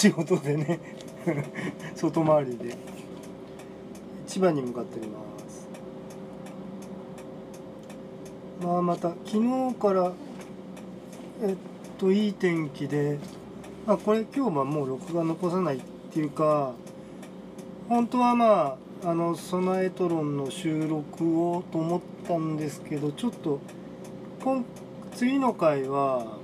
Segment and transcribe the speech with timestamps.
[0.00, 0.80] 仕事でね
[1.94, 2.74] 外回りで。
[4.26, 5.68] 千葉に向かっております。
[8.62, 10.12] まあまた昨日から
[11.42, 11.56] えっ
[11.98, 13.18] といい天気で
[13.86, 16.72] まあこれ今日はもう録画残さないっていうか
[17.90, 23.60] 本当はまああの備えトロンの収録をと思ったんですけどちょっと
[24.42, 24.64] 今
[25.14, 26.39] 次の回は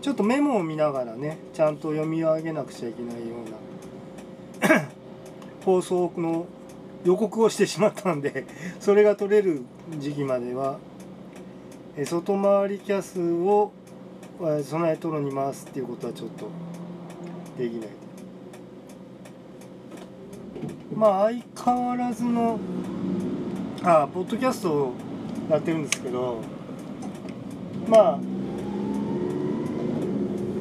[0.00, 3.36] ちょっとメモを見ながらねちゃんと読み上げなくちゃいけないよ
[4.62, 4.88] うな
[5.64, 6.46] 放送の
[7.04, 8.46] 予告をしてしまったんで
[8.80, 9.62] それが取れる
[9.98, 10.78] 時期までは
[12.04, 13.72] 外回りキャスを
[14.62, 16.48] 備えとろに回すっていうことはちょっと
[17.58, 17.88] できない。
[20.94, 21.42] まあ相
[21.74, 22.58] 変わらずの
[23.82, 24.92] あポッドキャストを
[25.50, 26.38] やってるんですけど
[27.88, 28.29] まあ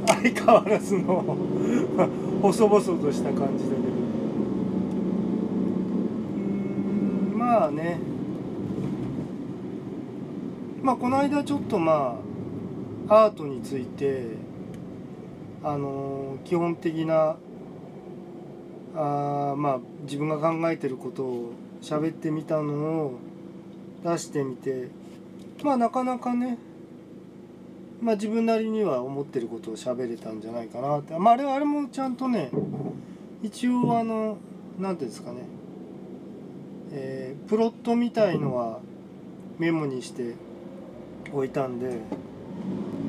[0.10, 1.24] 相変わらずの
[2.42, 3.90] 細々とした感じだけど。
[7.34, 8.00] うんまあね。
[10.82, 12.20] まあこの間ちょっとま
[13.08, 14.38] あアートについて
[15.64, 17.38] あの基本的な
[18.96, 23.20] あまあ自分が考えてることを喋ってみたのを
[24.04, 24.88] 出してみて
[25.64, 26.58] まあなかなかね
[28.02, 31.17] まあ自分なりには思ってることを喋れたんじゃないかなって。
[31.17, 32.52] まああれあれもちゃんとね
[33.44, 34.38] 一応あの
[34.78, 35.39] 何ていうんですかね。
[36.91, 38.80] えープロットみたいのは
[39.58, 40.36] メモにして
[41.34, 41.97] おいたんで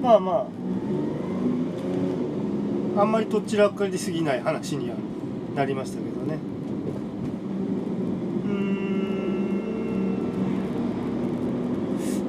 [0.02, 0.46] まあま
[2.96, 4.96] ああんまりとっちらかりすぎない話には
[5.54, 6.38] なりましたけどね。
[8.44, 8.80] うん。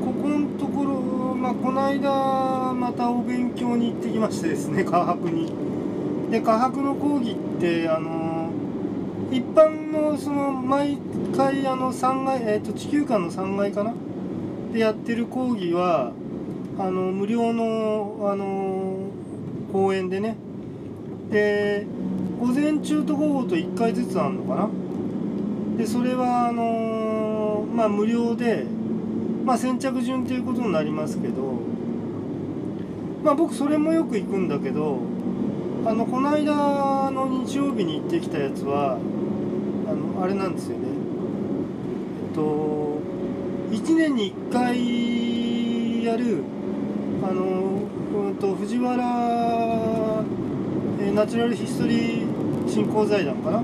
[0.03, 0.91] ここのところ
[1.36, 2.50] まあこの間
[2.91, 5.50] またお勉強に行ってきましてですね科博に。
[6.29, 8.50] で科博の講義ってあの
[9.31, 10.97] 一般のその毎
[11.35, 13.94] 回あの3階、えー、と地球館の3階かな？
[14.74, 16.12] でやってる講義は
[16.78, 19.07] あの無料のあの
[19.72, 20.35] 講演でね。
[21.31, 21.88] で
[22.41, 24.69] 午前中と午後と1回ずつあるのかな？
[25.78, 28.66] でそれはあのまあ無料で
[29.46, 31.71] まあ先着順ということになりますけど。
[33.24, 35.00] まあ僕それもよく行くんだけど
[35.86, 40.88] あのこの間の日曜日に行ってきたやつはあのあれなんですよね。
[42.30, 43.02] えっと
[43.72, 46.44] 1年に1回やる
[47.24, 47.44] あの、
[48.28, 48.98] うん、と藤原、
[51.14, 53.64] ナチュラルヒストリー振興財団かな？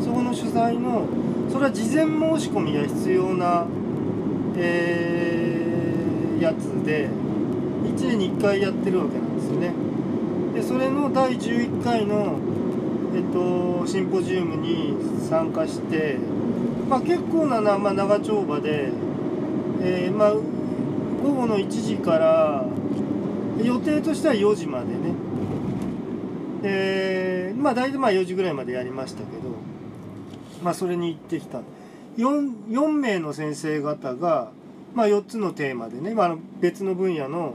[0.00, 1.06] そこの主催の
[1.50, 3.66] それは事前申し込みが必要な、
[4.56, 5.68] えー
[6.40, 7.08] やつで
[7.98, 9.72] 1年に1回やってるわけなんですよね。
[10.54, 12.38] でそれの第11回の、
[13.14, 14.94] えっと、シンポジウムに
[15.28, 16.16] 参加して、
[16.88, 18.92] まあ、結構なな、まあ、長丁場で、
[19.82, 20.42] えーまあ、午
[21.32, 22.64] 後の1時から
[23.62, 25.14] 予定としては4時までね。
[26.62, 29.54] でまあ大体まあ4時ぐらいまでやりましたけど
[30.62, 31.60] まあそれに行ってきた。
[32.16, 34.50] 4, 4名の先生方が、
[34.92, 37.54] まあ、4つのテーマでね、まああの、別の分野の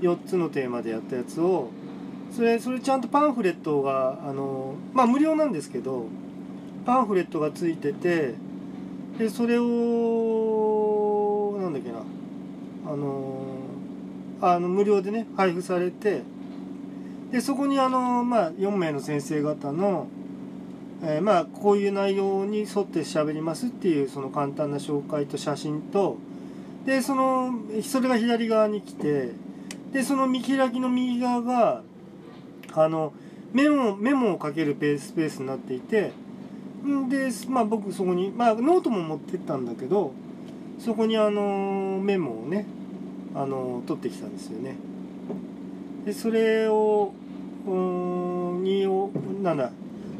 [0.00, 1.70] 4つのテーマでやったやつを
[2.34, 6.06] それそれちゃんとパンフレットがあのまあ無料なんですけど
[6.84, 8.34] パンフレットがついてて
[9.18, 11.98] でそれをなんだっけな
[12.86, 13.58] あの
[14.40, 16.22] あの無料でね配布されて
[17.32, 20.06] でそこにあの、まあ、4名の先生方の、
[21.02, 26.16] えーまあこういう内容に沿って喋りますっていうその簡単な紹介と写真と
[26.86, 27.52] でその
[27.82, 29.32] それが左側に来て
[29.92, 31.82] でその見開きの右側が
[32.74, 33.12] あの
[33.52, 36.12] メモメモを書けるスペースになっていて
[37.08, 40.12] でまあ僕そこにまあノートも持ってったんだけど
[40.78, 42.66] そこにあのメモをね
[43.34, 44.76] あの取ってきたんですよね。
[46.04, 47.12] でそれを
[47.66, 49.10] うーにを
[49.42, 49.70] なんだ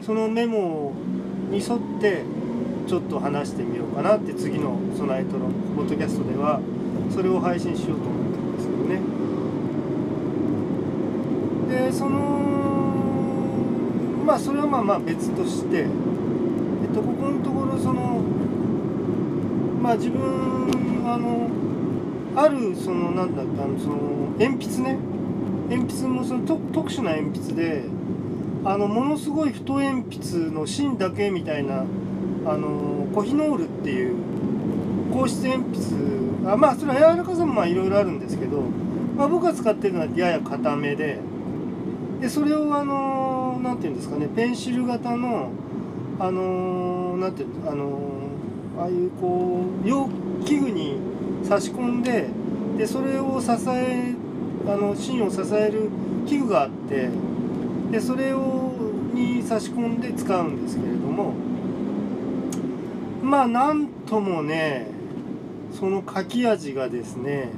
[0.04, 0.92] そのメモ
[1.50, 2.22] に沿って
[2.86, 6.60] ちょっと話してみようかなって次の「ソナイト」のポッドキャストでは
[7.10, 9.27] それを配信しようと思ってるんですけどね。
[11.68, 12.18] でその
[14.24, 15.88] まあそれはまあまあ別として、えっ
[16.94, 18.20] と、ここのところその
[19.82, 21.48] まあ自分あの
[22.36, 23.96] あるそのなんだったのその
[24.38, 24.98] 鉛筆ね。
[25.68, 27.84] 鉛筆もその特特殊な鉛筆で
[28.64, 31.84] あのものすごい太鉛筆の芯だけみたいな
[32.46, 34.16] あのコヒノールっていう
[35.12, 36.50] 硬質鉛筆。
[36.50, 38.62] あまあそれは柔らかさもいろいろあるんですけど、
[39.16, 41.20] まあ、僕が使ってるのはやや硬めで。
[42.20, 45.50] でそれをあのなんていうんですかねペンシル型の
[46.18, 48.28] あのなんていうあの
[48.78, 50.08] ああいうこう容
[50.44, 50.98] 器具に
[51.44, 52.28] 差し込んで
[52.76, 54.14] でそれを支え
[54.66, 55.88] あの芯を支える
[56.26, 57.08] 器具があって
[57.90, 58.72] でそれを
[59.14, 61.34] に差し込んで使うんですけれども
[63.22, 64.88] まあなんともね
[65.78, 67.50] その書き味がですね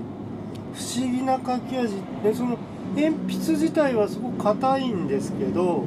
[0.75, 2.59] 不思議な書き味でその
[2.97, 5.85] 鉛筆自体はすごく硬いんですけど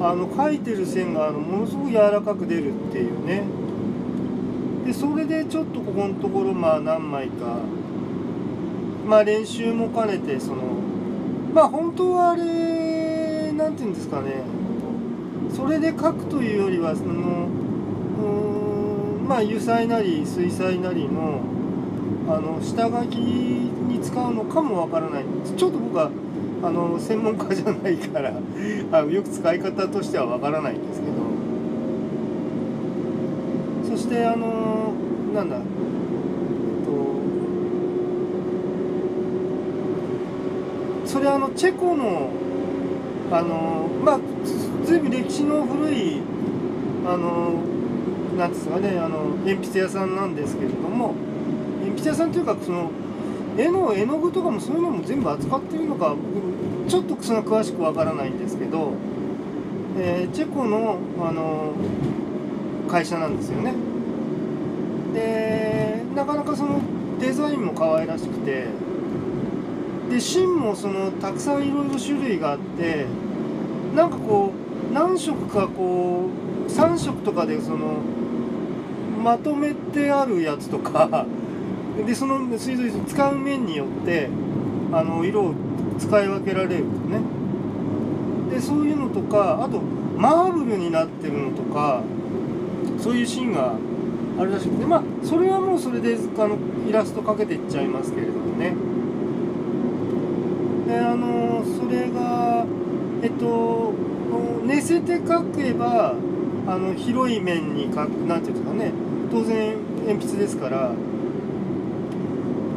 [0.00, 3.42] あの書いてる線があのものすごく柔らかく出るっていうね。
[4.86, 7.58] でそれでちょっとここのところまあ何枚か
[9.06, 10.62] まあ練習も兼ねてその
[11.52, 14.42] まあ本当はあれなんていうんですかね。
[15.54, 17.48] それで書くというよりはその
[19.20, 21.40] うんまあ油彩なり水彩なりの
[22.28, 23.70] あの下書き
[24.02, 25.24] 使うのかもわからない。
[25.56, 26.10] ちょっと僕は
[26.62, 28.32] あの専門家じゃないから
[28.92, 31.30] あのよく使い方としてはわからないんですけど。
[33.90, 34.92] そしてあの
[35.34, 35.62] なんだえっ
[41.04, 42.30] とそれあのチェコの
[43.32, 44.20] あのまあ
[44.86, 46.20] ずいぶん歴史の古い
[47.04, 47.54] あの
[48.38, 51.14] なんですかねあの鉛筆屋さんなんですけれども
[51.80, 52.92] 鉛筆屋さんというかその
[53.58, 56.14] 絵の絵の具とかもそういうのも全部扱ってるのか
[56.88, 58.92] ちょっとその詳しくわからないんですけど、
[59.98, 61.72] えー、チェコのあの
[62.88, 63.72] 会社なんですよね。
[65.14, 66.80] でなかなかその
[67.20, 68.66] デザインも可愛らしくて
[70.10, 73.06] で芯もそのたくさんいろいろ種類があって
[73.94, 74.52] なんかこ
[74.90, 76.28] う何色かこ
[76.66, 77.98] う3色とかでその
[79.22, 81.26] まとめてあるやつとか
[82.06, 84.28] でその水道使う面によって
[84.92, 85.54] あの色を
[85.98, 87.20] 使い分けられるね。
[88.50, 89.80] でそういうのとかあと
[90.16, 92.02] マーブルになってるのとか
[92.98, 93.74] そういうシーンが
[94.38, 96.58] あるらしくてまあそれはもうそれであの
[96.88, 98.74] イラストかけていっちゃいますけれどもね。
[100.86, 102.66] であのそれが
[103.22, 103.92] えっと
[104.64, 106.14] 寝せて書けば
[106.66, 108.92] あの広い面に書くなんていうんですかね。
[109.30, 109.76] 当然
[110.06, 110.92] 鉛筆ですから、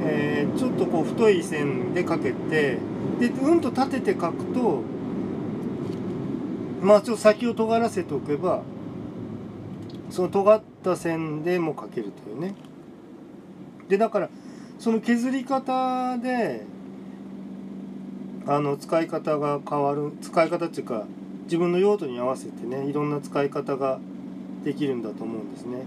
[0.05, 2.77] えー、ちょっとこう太い線で書けて
[3.19, 4.81] でうんと立てて書くと
[6.81, 8.61] まあちょっと先を尖らせておけば
[10.09, 12.55] その尖った線でも書けるというね
[13.87, 14.29] でだから
[14.79, 16.65] その削り方で
[18.45, 21.05] あの使い方が変わる使い方っていうか
[21.45, 23.99] 自分の用途に合わせてねいろんな使い方が
[24.63, 25.85] できるんだと思うんですね。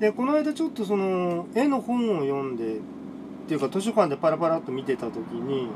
[0.00, 2.78] でこの間ちょっとその絵の本を読んでっ
[3.46, 5.68] ていうか図書館でパラパラっと見てた時に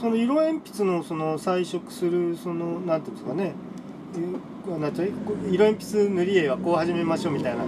[0.00, 3.52] その色鉛筆のその彩色するその何ていうんですかね
[4.78, 5.10] なんて
[5.50, 7.64] 色鉛筆塗り絵はこう始めましょうみたいな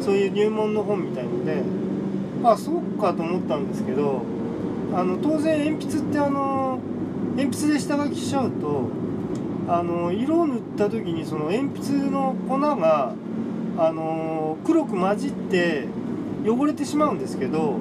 [0.00, 1.62] そういう入門の本みたいので
[2.44, 4.22] あそうかと思ったんですけど
[4.94, 6.78] あの当然鉛筆ってあの
[7.36, 8.88] 鉛筆で下書きしちゃうと
[9.68, 13.14] あの色を塗った時にその鉛筆の粉が
[13.78, 15.86] あの黒く混じって
[16.44, 17.76] 汚れてしまうんですけど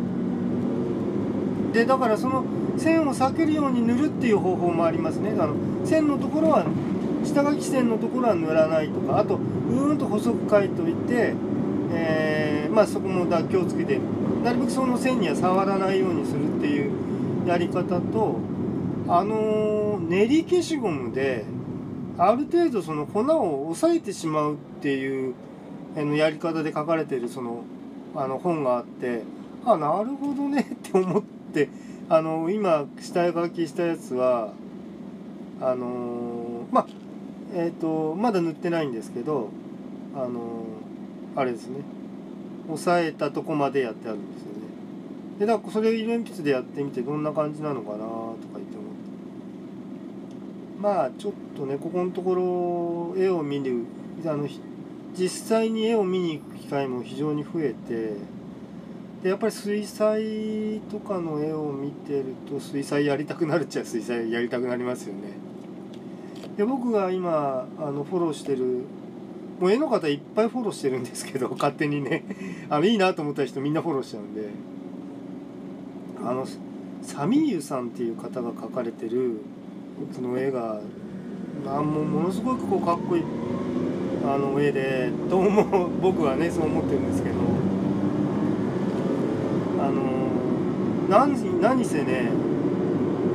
[1.74, 2.46] でだからその
[2.78, 5.32] 線を避けるように塗るっていう方法もありますね。
[5.40, 6.66] あの線のところは
[7.24, 11.34] 下書き線のところは塗らないとかあとうーんと細く書いといて、
[11.92, 14.00] えー、まあそこも気をつけて
[14.44, 18.40] なるべくその線には触らないようにするっていうやり方と
[19.08, 21.46] あの練り消しゴムで
[22.18, 25.34] ある程度その粉を抑えてしまうっていう
[26.04, 27.64] のやり方で書かれてるその
[28.16, 29.24] あの本があって
[29.66, 31.24] あなるほどねって思っ
[31.54, 31.70] て
[32.10, 34.54] あの今下書きしたやつは
[35.62, 36.88] あのまあ
[37.54, 39.50] えっ、ー、とまだ塗ってないんですけど
[40.16, 40.66] あの
[41.36, 41.82] あれですね。
[42.70, 44.60] 押さえたとこまでやってあるんですよね。
[45.40, 48.08] でだからそれを色鉛筆でやってみてどんな感じなのかなとか
[48.56, 48.98] 言って思って。
[50.80, 53.86] まあちょっとねここのところ絵を見る
[54.26, 54.48] あの
[55.18, 58.14] 実際に絵を見に行く機会も非常に増えて
[59.24, 65.32] でやっぱり水彩とかの絵を見てると水彩やりたくなるっちゃ水彩やりたくなりますよね。
[66.56, 68.84] で僕が今あのフォローしてる
[69.60, 72.24] もう絵の方いっぱいフォローしてるんですけど 勝手にね。
[72.70, 74.50] あのいいなと思った人みんなフォローしちゃうんで。
[76.24, 76.46] あの
[77.02, 79.40] サミーユさんっていう方が描かれてる
[80.14, 80.82] その絵が
[81.66, 83.24] あもものすごくこうかっこいい。
[84.28, 87.36] あの絵でと思う僕はねそう思ってるんですけど
[89.82, 90.28] あの
[91.08, 92.30] 何何せね、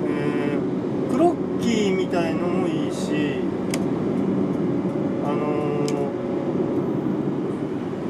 [0.06, 3.40] えー、クロッキーみたいのもいいし
[5.24, 5.86] あの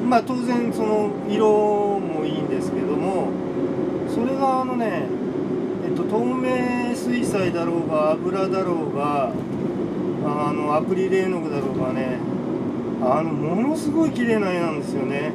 [0.09, 3.29] まあ当然その色もいいんですけども
[4.13, 5.07] それがあのね
[5.87, 9.33] えっと透明水彩だろうが油だろうが
[10.25, 12.32] あのアクリル絵の具だろうがね
[13.05, 15.33] あのものすごい綺麗な絵なんですよね。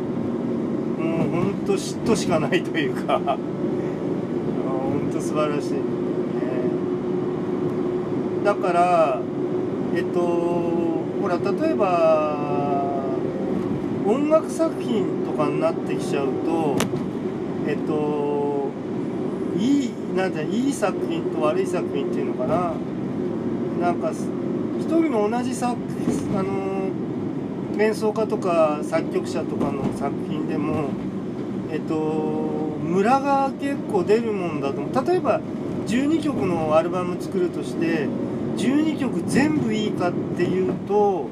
[0.97, 3.19] もうほんと嫉妬しかないというか。
[3.19, 5.79] ほんと素晴らしい、ね、
[8.43, 9.21] だから
[9.95, 13.05] えっとほら例えば
[14.05, 16.77] 音楽作品とかになってきちゃうと
[17.67, 18.69] えっと
[19.57, 22.73] いいなんていい作品と悪い作品っていうのかな。
[23.81, 25.75] なんか一人の同じ作
[26.35, 26.76] あの
[27.79, 30.89] 演奏家とか作曲者とかの作品でも
[31.71, 35.05] えっとムラが結構出るもんだと思う。
[35.05, 35.39] 例えば
[35.85, 38.07] 12曲のアルバム作るとして
[38.57, 41.27] 12曲全部いいかっていうと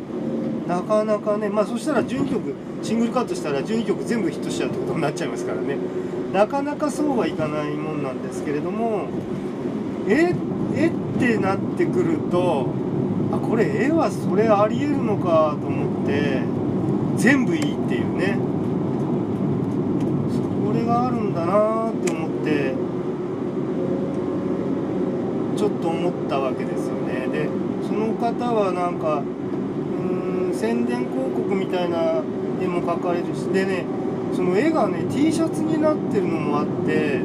[0.67, 5.77] なかなかねまあそしたら12曲シングルカットしたら12曲全部ヒットしちゃうってことになっちゃいますからね。
[6.31, 9.07] なかなかそうはいかないもんなんですけれども
[10.07, 10.35] え
[10.75, 12.67] えってなってくると
[13.31, 15.94] あこれ絵はそれありえるのかと思って。
[17.17, 18.37] 全部いいっていうね。
[20.31, 22.75] それがあるんだなって思って
[25.57, 27.27] ちょっと思ったわけですよね。
[27.27, 27.49] で
[27.87, 29.23] その方はなんか
[29.99, 32.21] うん宣伝広告みたいな
[32.61, 33.85] 絵も描かれるしでね
[34.33, 37.21] その絵がね T シャツになってるのもあって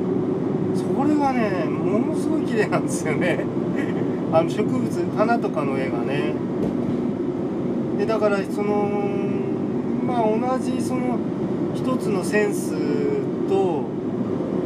[0.74, 3.44] それがねものすごい綺麗なんですよね。
[4.32, 6.34] あの植物花とかの絵がね。
[8.00, 8.88] でだからその
[10.06, 11.18] まあ同じその
[11.74, 12.70] 一つのセンス
[13.46, 13.84] と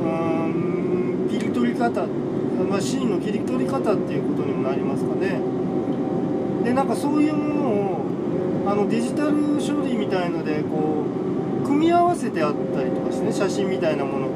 [0.01, 2.07] うん切り取り方
[2.71, 5.41] まあ、シーンの切り取り方っていうことにもなりますかね。
[6.63, 8.05] でなんかそういうものを
[8.67, 11.05] あのデジタル処理みたいのでこ
[11.63, 14.33] う組み合わせてあったりとかしてね写真みたいなものと。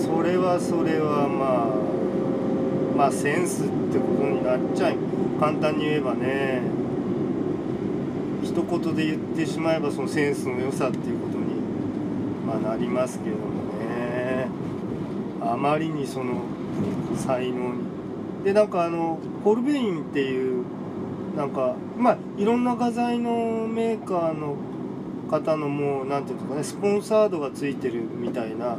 [0.00, 1.72] それはそれはま
[2.94, 5.07] あまあセンスってことになっちゃいます。
[5.38, 6.62] 簡単に言えばね
[8.42, 11.54] 一言で言ってしまえばそのセンスの良さっていうことに、
[12.46, 13.42] まあ、なりますけども
[13.78, 14.48] ね。
[15.40, 16.42] あまりにその
[17.16, 17.88] 才能に。
[18.44, 20.64] でなんかあのホルベインっていう
[21.36, 24.56] なんかまあいろんな画材のメーカーの
[25.30, 28.76] 方のもう何ていうんですかねスポンサードがついてるみたいな。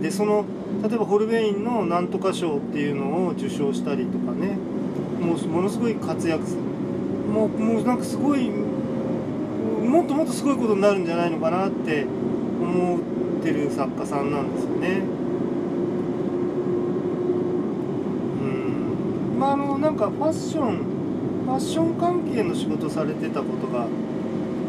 [0.00, 0.44] でその
[0.82, 4.58] 例えばホルベインのなんとか賞っていうのを受賞したりとかね。
[5.24, 6.60] もうものすごい活躍する。
[7.32, 12.04] もうもうなんかすごいもっともっとすごいことになるんじゃないのかなって
[12.60, 13.00] 思っ
[13.42, 15.02] てる作家さんなんですよね。
[18.40, 18.44] う
[19.36, 19.38] ん。
[19.38, 20.78] まああのなんかファッション
[21.44, 23.86] ファッション関係の仕事されてたことが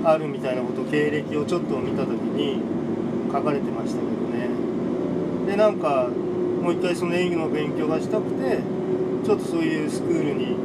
[0.03, 2.62] あるみたいなこと経歴をちょっと見た時に
[3.31, 4.50] 書かれてましたけどね。
[5.47, 6.09] でなんか
[6.62, 8.59] もう一回その演技の勉強がしたくて
[9.25, 10.55] ちょっとそういうスクールに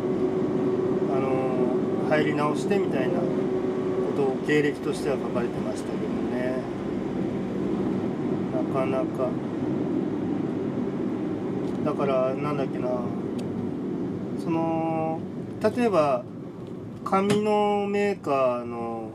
[1.11, 3.25] あの入り直してみたいなこ
[4.15, 6.57] とを経歴としては書かれてましたけどね。
[8.53, 9.31] なかなか。
[11.87, 12.89] だからなんだっけな。
[14.45, 15.21] その
[15.63, 16.23] 例えば
[17.03, 19.09] 紙のメーカーの、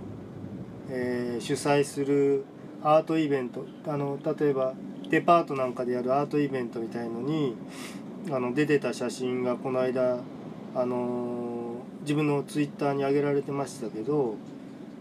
[0.90, 2.46] えー主催する
[2.82, 4.74] アートイベントあの例えば
[5.10, 7.56] デパートなんかでやるアートイベントみたいのに
[8.32, 10.20] あの出てた写真がこの間、
[10.76, 14.36] あの自分のツイッターに上げられてましたけど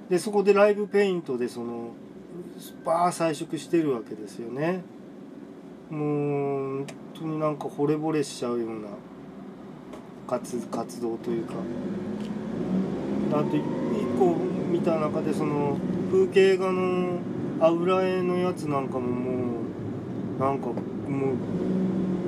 [0.08, 1.90] でそこでライブペイントでその
[2.84, 4.82] バー彩色してるわけですよね。
[5.90, 8.88] もう本当になんか惚れ惚れしちゃうような
[10.26, 11.54] 活活動というか
[13.32, 13.62] あと一
[14.18, 14.36] 個
[14.70, 15.76] 見た中でその
[16.10, 17.18] 風景画の
[17.60, 19.60] 油絵のやつなんかもも
[20.38, 20.76] うなんかもう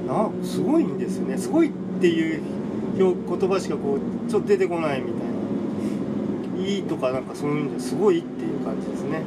[0.06, 1.36] なすごいんですよね。
[1.36, 2.42] すごいっていう
[2.96, 3.14] 言
[3.48, 5.36] 葉しかこうちょっと出てこないみたいな。
[6.66, 9.22] いいとかなんかそういうんですごいっていう感じですね。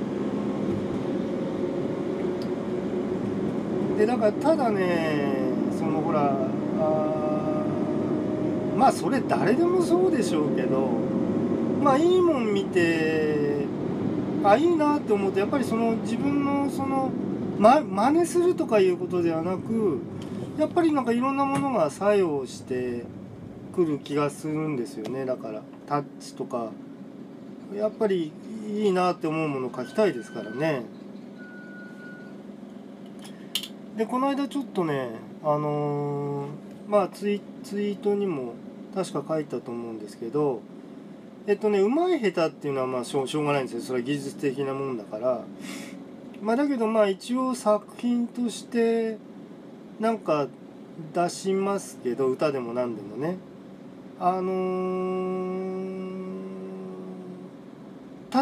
[3.98, 6.33] でだからただねそのほら
[6.79, 7.65] あ
[8.77, 10.89] まあそれ誰でもそうでしょうけど
[11.83, 13.65] まあいいもん見て
[14.43, 17.12] あいいなって思うとやっぱりその自分のその
[17.59, 20.00] ま真似するとかいうことではなく
[20.60, 23.06] やっぱりなんかいろんなものが作用して
[23.74, 25.25] くる気がするんですよね。
[25.25, 26.72] だからタッチとか
[27.74, 28.34] やっぱり
[28.68, 30.84] いいなって思うものを描きたいですからね。
[33.96, 35.12] でこの間ちょっとね
[35.44, 38.54] あのーまあツイツイートにも
[38.94, 40.62] 確か書いたと思うんですけど
[41.48, 43.82] えっとねうまい下手っていうのはまあしょしょうがないんですよ。
[43.82, 45.42] それは技術的なもんだから。
[46.42, 49.18] まあだけどまあ一応作品として
[50.00, 50.48] なんか
[51.13, 53.38] 出しますけど歌でも何でもね。
[54.20, 56.10] あのー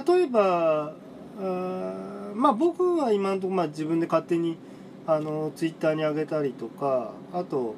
[0.06, 0.96] 例えば
[1.40, 4.58] あまあ僕は今のところまあ自分で勝手に
[5.06, 7.76] あのツイッターに上げたりとかあと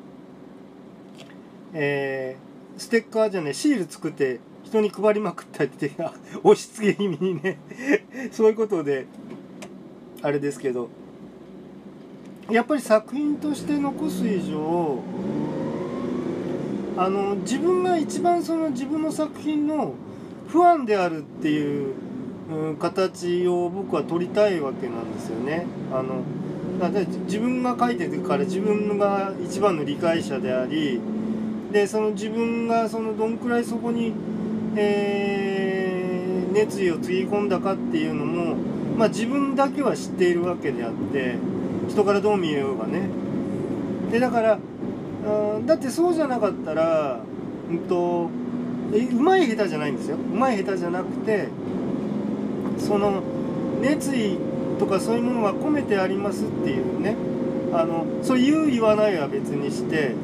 [1.74, 5.92] えーステッカーじゃねシール作って人に配りまくったりって
[6.44, 7.60] 押し付け気味にね
[8.32, 9.06] そういうことで
[10.22, 10.90] あれですけど。
[12.52, 15.00] やっぱり作品として残す以上
[16.98, 19.94] あの自分が一番その自分の作品の
[20.48, 21.94] 不安であるっていう、
[22.50, 25.68] うん形を僕は取りたいわけなんですよね。
[25.94, 26.24] あの
[26.80, 31.00] だって自分が書いてるから自分が一番の理解者であり
[31.72, 34.14] でその自分がそのどんくらいそこに、
[34.76, 36.10] えー
[36.52, 38.56] 熱意をつぎ込んだかっていうのも、
[38.98, 41.36] まあ、自分だけは知っているわけであって
[41.90, 43.10] 人からどう見えようがね。
[44.12, 47.20] でだからあだってそうじゃなかったら、
[47.70, 48.30] うんと、
[48.94, 50.18] えうまい下手じゃないんですよ。
[50.18, 51.50] うまい下手じゃなくて
[52.78, 53.22] その
[53.82, 54.38] 熱意
[54.80, 57.16] とかそういうものが込めてありますっていうね。
[57.72, 60.16] あのそう言う言わないは別にして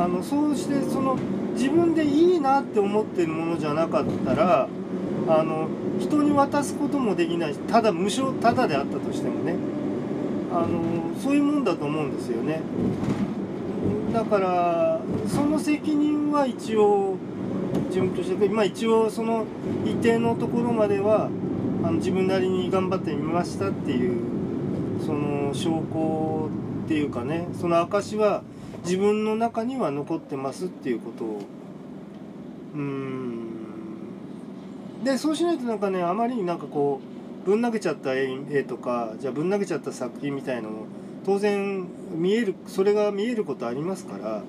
[0.00, 1.16] あのそうしてその
[1.54, 4.68] 自分でいいなって思ってるものじゃなかったら
[5.28, 5.68] あの
[6.00, 9.54] 人に渡すこともできないしただ無償ただであったとしてもね。
[10.54, 12.60] あのそういうもんだと思うんですよね。
[14.12, 17.16] だからその責任は一応
[17.88, 19.46] 自分としてまあ一応その
[19.86, 21.30] 一定のところまでは
[21.82, 24.20] あの自分なりに頑張ってみましたっていう
[25.04, 26.50] その証拠
[26.84, 28.42] っていうかねその証は
[28.84, 31.40] 自分の中には残ってますっていうことを
[32.74, 33.48] うん。
[35.04, 37.11] でそうしないとなんかねあまりになんかこう
[37.44, 40.86] ぶん投げちゃった絵とかじゃあぶん投げちゃった作品みたいのも
[41.24, 44.42] 当然見えるそれが見えることありますから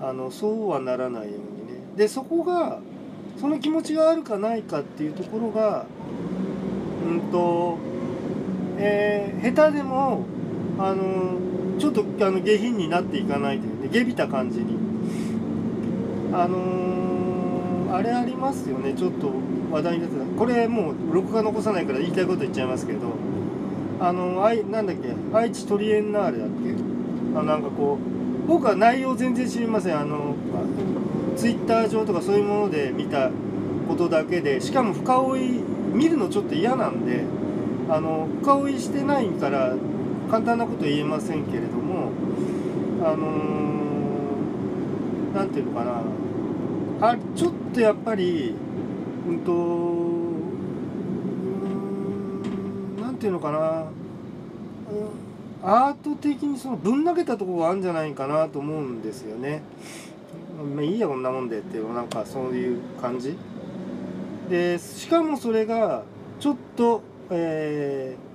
[0.00, 1.38] あのそうはならないように
[1.72, 1.80] ね。
[1.96, 2.80] でそこが
[3.40, 5.86] その気持ちがあるかないかっていうところが
[7.06, 7.78] うんと、
[8.78, 10.24] えー下手でも
[10.78, 11.38] あの
[11.78, 14.78] ちょっとあの下品になっていかないというね下びた感じに。
[16.32, 19.30] あのーあれありますよねちょっと
[19.74, 20.24] 話題になってた。
[20.38, 23.00] これもう録画残さないから言いたいこと言っちゃいますけど
[24.00, 26.74] あのあいなんだっけ愛知トリエンナーレだっけ？
[27.38, 29.98] あなんかこう僕は内容全然知りません。
[29.98, 30.36] あの
[31.36, 33.30] ツイッター上とかそういうもので見た
[33.88, 35.60] ことだけでしかも深追い
[35.92, 37.24] 見るのちょっと嫌なんで
[37.88, 39.74] あの深追いしてないから
[40.30, 42.12] 簡単なこと言えませんけれども
[43.02, 46.02] あのーていうのかな。
[47.00, 48.54] あちょっとやっぱり
[49.26, 49.52] うんと
[53.02, 53.88] なんていうのかな、うん
[55.66, 59.62] アート的にそのぶん投げたところがあるんじゃないかなと思うんですよね。
[60.76, 63.34] まあいいやこんなもんでっていうなんかそういう感じ。
[64.50, 66.02] でしかもそれが
[66.38, 68.34] ちょっと、えー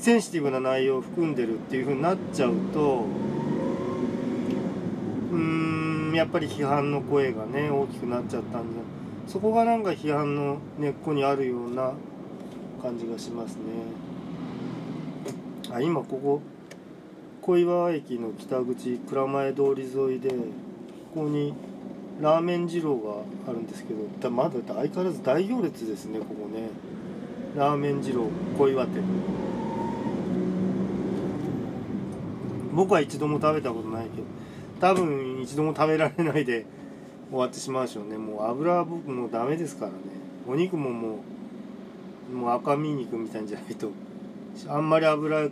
[0.00, 3.04] センシティブな内容を含んでるっていう風になっちゃうと
[5.30, 8.80] うんやっぱり批判の声がね大きくなっちゃったんで
[9.30, 11.92] そこがなんか批判の根っこにあるような
[12.82, 13.60] 感じがしますね。
[15.70, 16.42] あ今ここ
[17.40, 20.34] 小岩駅の北口蔵前通り沿いでこ
[21.14, 21.54] こに
[22.20, 26.68] ラーメン二郎があるんですけどだまだ相変わらず大行列ですねここね。
[27.56, 28.26] ラーメン二郎
[28.58, 29.04] 小岩店。
[32.72, 34.24] 僕は一度も食べたことないけど
[34.80, 36.66] 多分一度も食べられないで
[37.30, 38.18] 終わってしまうでしょうね。
[38.18, 39.98] もう油僕もうダメですからね。
[40.48, 41.18] お肉もも
[42.32, 43.90] うもう赤身肉みたいんじゃないと。
[44.68, 45.48] あんまり油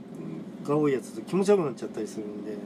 [0.64, 2.56] が多いやつと気持ち悪くなっちゃったりするんで。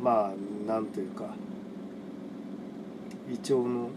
[0.00, 1.34] まあなんというか。
[3.28, 3.90] 胃腸の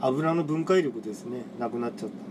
[0.00, 1.44] 油の分解力ですね。
[1.58, 2.29] なくなっちゃった。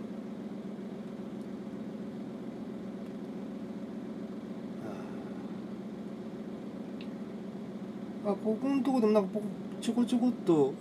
[8.31, 9.39] あここのとこでもなんか
[9.81, 10.73] ちょこちょこっと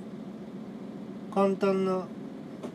[1.35, 2.05] 簡単な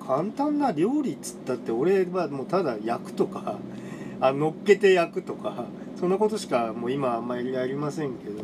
[0.05, 3.57] 簡単な料理っつったって俺はもうただ焼くとか
[4.21, 8.43] あ乗っけて焼くとかそんなことしかもう今あんまりやりませんけど。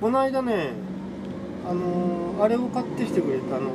[0.00, 0.72] この間ね
[1.66, 3.70] あのーあれを買ってきてくれたあの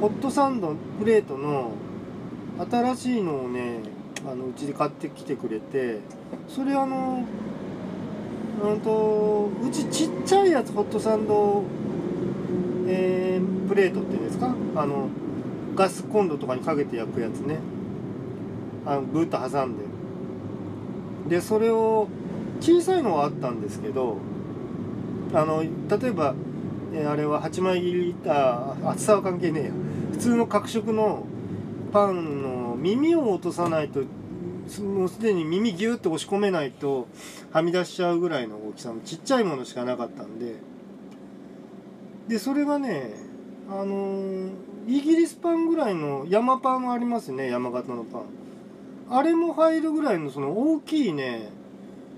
[0.00, 1.72] ホットサンドプレートの
[2.70, 3.80] 新しいのをね
[4.24, 5.98] あのうちで買ってきてくれて
[6.48, 7.24] それあの
[8.62, 11.64] うんとうちちっちゃいやつホットサンド、
[12.86, 14.54] えー、プレートっていうんですか？
[14.76, 15.08] あの
[15.74, 17.58] ガスコンロとかにかけて焼くやつね。
[18.86, 19.84] あのブーッと挟んで。
[21.28, 22.08] でそれを
[22.60, 24.18] 小さいのはあったんですけど
[25.32, 25.68] あの例
[26.08, 26.34] えば、
[26.94, 29.70] えーあれは8枚切りあ厚さは関係ねえや。
[30.12, 31.24] 普通の角食の
[31.92, 34.02] パンの耳を落とさないと
[34.80, 37.08] もうすでに耳ギューって押し込めないと
[37.50, 40.56] はみ出しちゃうぐらいの大きさのちっちゃいものしかなかったんで。
[42.28, 43.14] でそれがね
[43.68, 44.50] あの
[44.86, 48.22] イギリスパンぐらいの山パンありますね山形のパン。
[49.10, 51.50] あれも入るぐらいのその大きいね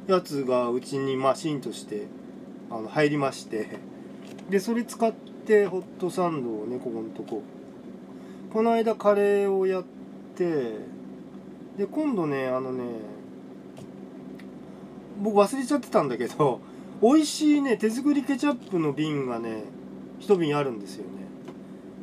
[0.06, 2.06] やつがうちにマシンとして
[2.70, 3.78] あの入りまして。
[4.50, 7.42] でそれ使ってホットサンドをねここのとこ。
[8.52, 9.84] この間カレーをやっ
[10.36, 10.93] て
[11.76, 12.84] で今度ねあのね
[15.20, 16.60] 僕忘れちゃってたんだけど
[17.02, 19.64] 美味しいね手作りケチャップの瓶がね
[20.18, 21.24] 一瓶あるんですよね。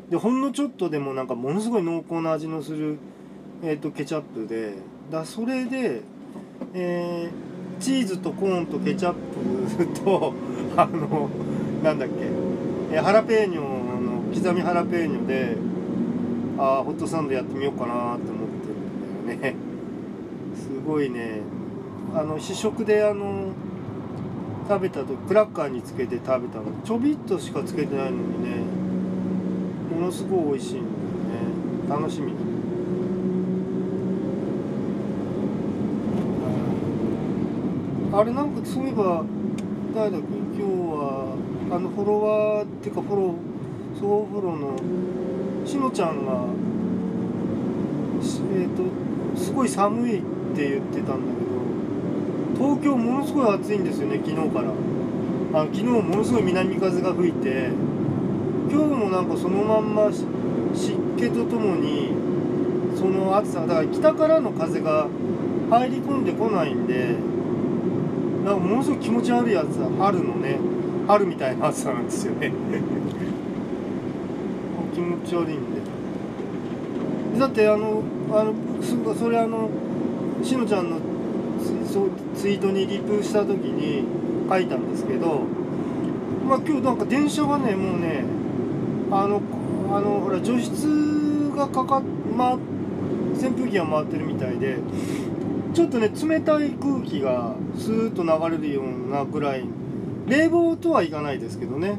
[0.10, 2.98] でほんのちょっとでもなんかものすごい濃厚な味のする、
[3.64, 4.76] えー、とケチャップで
[5.10, 6.02] だそれで、
[6.74, 10.34] えーチーズとコーンとケチャップと
[10.78, 11.30] あの
[11.84, 12.16] なんだっけ、
[12.92, 15.56] えーハラペーニョの刻みハラペーニョで
[16.58, 18.41] あホットサンドやってみようかなって思って
[19.36, 19.56] ね。
[20.56, 21.42] すごいね。
[22.14, 23.54] あの試食であの
[24.68, 26.66] 食べたとクラッカーにつけて食べたの。
[26.84, 28.58] ちょびっとしかつけてないのにね。
[29.94, 30.84] ものすごい美味しいん
[31.90, 32.04] だよね。
[32.04, 32.34] 楽しみ。
[38.14, 39.24] あれなんかそういえば
[39.96, 40.28] 誰だっけ？
[40.28, 41.34] 今日は
[41.72, 43.36] あのフォロワーっていうかフォロー
[43.98, 44.56] 総フォロー
[45.64, 46.46] のしのちゃんが
[48.54, 48.84] えっ、と
[49.52, 50.22] すごい寒いっ
[50.56, 54.72] て言ってたんだけど東京ものすごい暑いんですよね昨日から。
[55.54, 57.72] あ昨日ものすごい南風が吹いて
[58.72, 60.10] 今日もなんかそのまんま
[60.74, 62.14] 湿気とともに
[62.98, 65.10] その暑さだから北からの風が
[65.70, 67.18] 入り込んでこないんで
[68.46, 70.58] なんかものすごい気持ち悪い暑さ春のね
[71.08, 72.54] 春みたいな暑さなんですよね。
[74.96, 75.82] 気持ち悪いんで。
[77.38, 79.70] だってあのあのすそれあの
[80.44, 80.98] しのちゃんの
[81.60, 84.06] ツツイートにリプした時に
[84.50, 85.42] 書いたんですけど
[86.48, 88.24] まあ今日なんか電車がねもうね
[89.12, 89.42] あの
[89.92, 92.04] あのほら除湿がかかっ、
[92.36, 92.54] ま、
[93.34, 94.78] 扇風機が回ってるみたいで
[95.74, 99.66] ちょっとね冷たい空気がスーッと流れるようなぐらい
[100.28, 101.98] 冷房とはいかないですけどね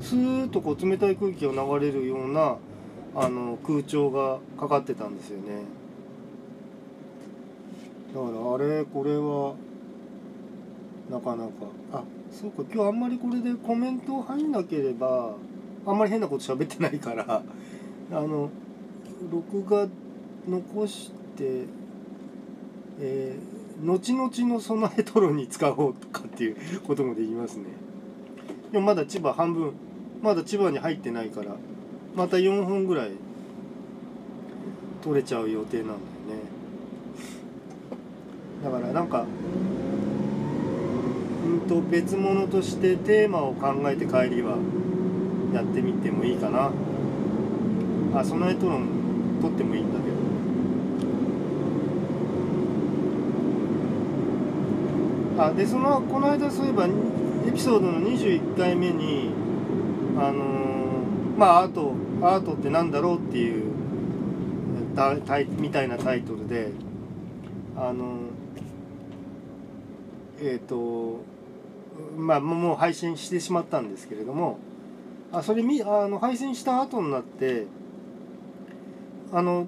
[0.00, 2.56] スーッとこう冷たい空気が流れるような
[3.14, 5.79] あの空調がかかってたんですよね。
[8.14, 9.54] だからあれこれは
[11.10, 11.50] なかなか。
[11.92, 15.34] あそうか今日あんまりこれでコメント入んなければ
[15.84, 17.42] あんまり変なこと喋ってないから
[18.12, 18.50] あの
[19.30, 19.88] 録画
[20.48, 21.64] 残して
[23.00, 27.64] えー後々の備えトロに使おうとかっていうこともできますね。
[28.72, 29.72] でもまだ千葉半分
[30.22, 31.56] まだ千葉に入ってないから
[32.14, 33.12] また4本ぐらい
[35.02, 36.00] 取れちゃう予定なんだよね。
[38.62, 39.24] だからなんか
[41.46, 44.58] うんと別物としてテーマを考えて帰りは
[45.54, 46.70] やってみてもいいかな。
[48.14, 50.20] あ備えトロン取ってもいいんだけど。
[55.42, 59.30] あでそのこの間そういえばエピソードの21回目に
[60.18, 63.70] あのーまあアートアートってなんだろうっていう
[64.94, 66.72] たタイみたいなタイトルで
[67.76, 68.18] あの
[70.40, 71.20] えっ、と
[72.16, 74.58] まあもう配信してしまったんですけれども
[75.32, 77.66] あそれみあの配信した後になって
[79.32, 79.66] あの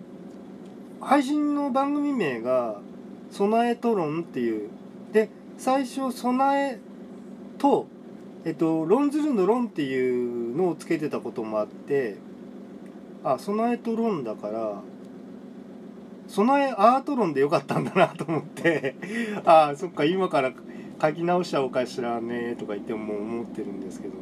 [1.01, 2.81] 配信の番組名が
[3.31, 4.71] 「備えトロン」っていう
[5.13, 6.79] で最初備え
[7.59, 7.87] と、
[8.45, 12.17] えっと、論ずるの論っていうのをつけてたこともあって
[13.23, 14.83] あ備えと論だから
[16.33, 18.97] 備えアート論でよかったんだなと思って
[19.45, 20.53] あそっか今から
[21.01, 24.21] 書き直しちゃおうかしらねとか言っても思ってるんですけどね。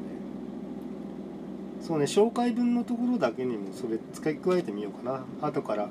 [1.81, 5.09] そうね紹介文のところだけにもそれ付け加えてみようか
[5.40, 5.46] な。
[5.46, 5.88] 後から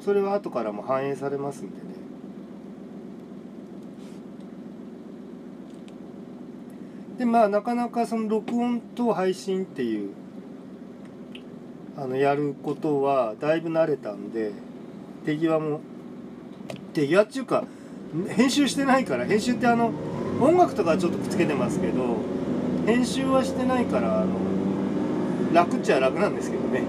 [0.00, 1.82] それは後からも反映されますんでね。
[7.18, 10.10] でまあなかなかその録音と配信っていう
[11.96, 14.52] あのやることはだいぶ慣れたんで
[15.26, 15.80] 手際も
[16.94, 17.64] 手際っていうか
[18.28, 19.90] 編集してないから編集ってあの
[20.40, 22.16] 音楽とかちょっとくっつけてますけど
[22.86, 24.36] 編集はしてないからあの
[25.52, 26.82] 楽っちゃ楽なんですけどね。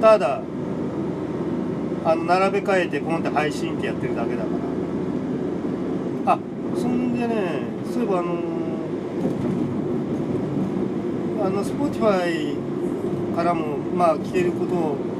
[0.00, 0.42] ただ
[2.04, 4.48] あの並べ替えてポンって配信ってやってるだけだか
[6.26, 6.32] ら。
[6.32, 6.38] あ
[6.76, 8.34] そんでねそういえばあの
[11.44, 12.56] あの Spotify
[13.36, 15.13] からもまあ聞けることを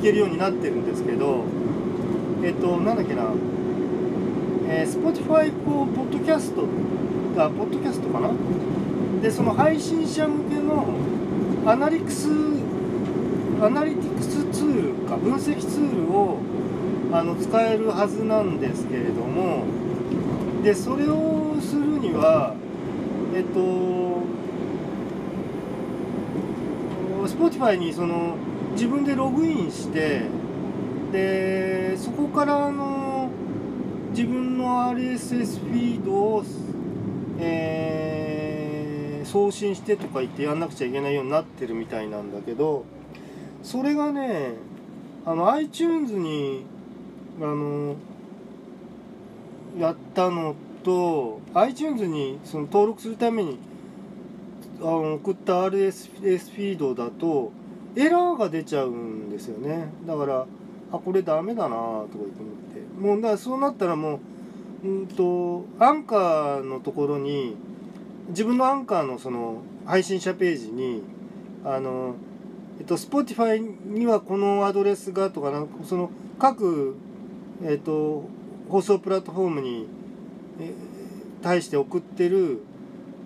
[0.00, 1.44] 聞けるようになってるんですけど
[2.42, 3.24] えっとなんだっけな。
[4.66, 6.62] えー、Spotify こうポッドキャスト
[7.36, 8.30] あポッドキャストかな。
[9.20, 10.86] でその配信者向けの
[11.66, 12.30] アナリクス
[13.60, 16.38] アナリティクスツールか分析ツールを
[17.12, 19.64] あの使えるはずなんですけれども
[20.64, 22.54] でそれをするには
[23.34, 23.60] えっと
[27.26, 28.36] Spotify にその
[28.80, 30.22] 自分でログインして
[31.12, 33.28] でそこからあの
[34.12, 36.44] 自分の RSS フィードを、
[37.38, 42.86] えー、送信してとか言ってやんなくちゃいけないようになってるみたいなんだけど
[43.62, 44.54] それがね
[45.26, 46.64] あの iTunes に
[47.38, 47.96] あの
[49.78, 53.58] やったのと iTunes にその登録するために
[54.80, 57.59] あの送った RSS フィードだと
[57.96, 59.88] エラーが出ちゃうんですよね。
[60.06, 60.46] だから
[60.92, 62.40] あこれダメだなとか言って。
[62.40, 64.20] 思ってもうだからそうなったらも
[64.84, 67.56] ううんとアンカーのところに
[68.28, 71.02] 自分のアンカーのその配信者ページに
[71.64, 72.14] あの
[72.78, 76.96] えっと Spotify にはこのアドレスがとかなんかその各
[77.62, 78.24] えっと
[78.68, 79.88] 放送プラットフォームに、
[81.42, 82.62] 対して送ってる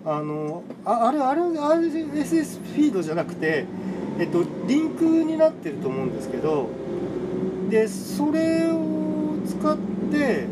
[0.03, 3.65] あのああれあれ RSS フィードじゃなくて
[4.19, 6.69] えっとリンクになってると思うんですけど
[7.69, 9.77] でそれを使っ
[10.11, 10.47] て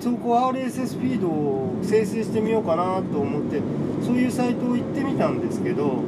[0.00, 3.60] そこ RSS フィードを生成してみようかなと思って
[4.04, 6.02] そういうサイトを行ってみたんですけど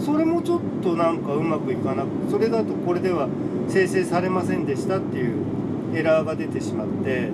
[0.00, 3.28] それもちょっとなんかうまくいかなくそれだとこれでは
[3.68, 7.30] 生成されませんでしたっていうエラーが出てしまって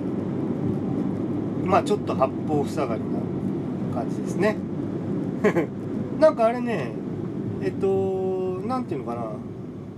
[1.63, 3.19] まあちょっと八方塞がりな
[3.93, 4.57] 感じですね。
[6.19, 6.91] なんかあれね
[7.61, 8.22] えっと
[8.65, 9.15] 何ていうのか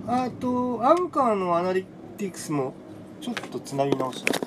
[0.07, 1.85] なあとアンカーのアナリ
[2.17, 2.73] ティクスも
[3.21, 4.45] ちょっとつなぎ直した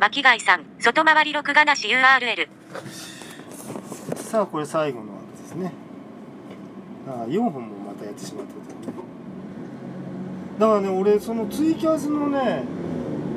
[0.00, 2.48] 巻貝さん、外回り録画なし URL。
[4.16, 5.87] さあ、これ最後のわけですね。
[7.08, 8.52] ああ、4本もまたやってしまった
[10.60, 12.64] だからね、俺、そのツイキャスのね、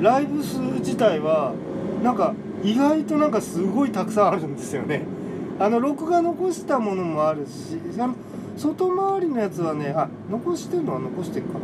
[0.00, 1.54] ライブ数自体は、
[2.02, 5.04] なんか、意外となんかすごいたくさんあるんですよね。
[5.58, 8.14] あの、録画残したものもあるし、あの、
[8.56, 11.60] 外回りのやつはね、あ、残してるのは残してるかな。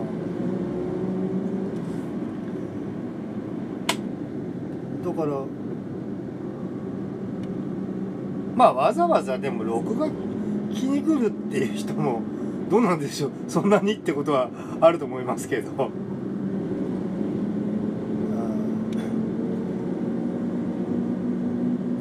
[5.05, 5.40] だから
[8.55, 10.07] まあわざわざでも録画
[10.79, 12.23] 気に来るっていう人も
[12.71, 13.31] どうなんでしょう。
[13.49, 14.49] そんなにってことは
[14.81, 15.91] あると思いますけど。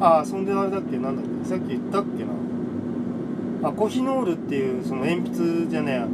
[0.00, 3.68] ああそんであれだっけなんだっけさっき言ったっけな。
[3.68, 6.06] あコヒノールっていうその鉛筆じゃねえ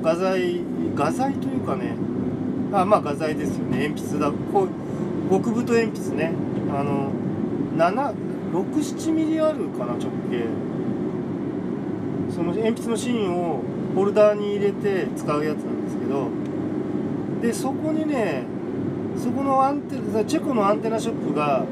[0.00, 0.60] 画材
[0.94, 1.96] 画材というかね。
[2.72, 3.88] あまあ画材ですよね。
[3.88, 4.30] 鉛筆だ。
[4.30, 6.32] こう極太鉛筆ね。
[6.70, 7.10] あの
[8.52, 10.44] 67ミリあるかな直径
[12.42, 13.62] その鉛筆の芯を
[13.94, 16.28] ホルダーに入れて使うやつなんですけど
[17.40, 18.42] でそこにね
[19.16, 21.64] そこのアンテチェコのアンテナショップが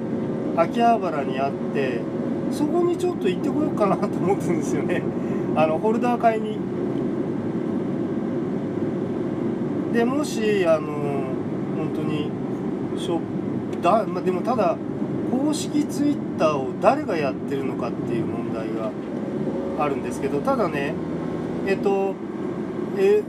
[0.57, 2.01] 秋葉原にあって
[2.53, 5.03] そこにちょっと行ってこようかなと思ってるんですよね。
[5.57, 6.59] あのホルダー買いに。
[9.93, 10.87] でもしあの
[11.77, 12.31] 本当に
[12.97, 13.21] ショッ
[13.73, 14.77] プだ、まあ、でもただ
[15.31, 18.91] 公式ツイッターを誰がやってるのかっていう問題が
[19.83, 20.95] あるんですけどただね
[21.67, 22.15] えっと
[22.97, 23.23] え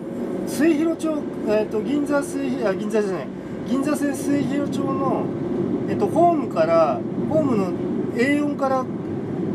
[0.47, 1.09] 末広町、
[1.47, 3.27] えっと、銀座末あ銀座じゃない
[3.67, 5.25] 銀座線末広町の、
[5.89, 7.71] えっと、ホームからホームの
[8.15, 8.85] A4 から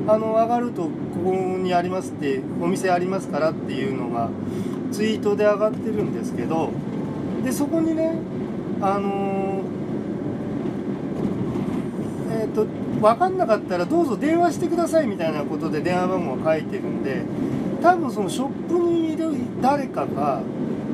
[0.09, 0.91] あの上がるとこ
[1.25, 4.31] こにありますってお店ありますからっていうのが
[4.93, 6.71] ツイートで上がってるんですけど
[7.45, 8.19] でそこにね
[8.81, 12.67] あのー、えっ、と
[13.01, 17.23] 分かんなかったらどうぞ電話してくださいみたいなことで電話番号が書いてるんで
[17.83, 20.43] 多分そのショップにいる誰かが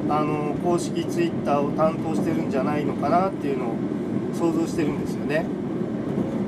[0.09, 3.77] あの公式ツイッターを担当してるんじゃないのかなっていうのを
[4.35, 5.47] 想像してるんですよね。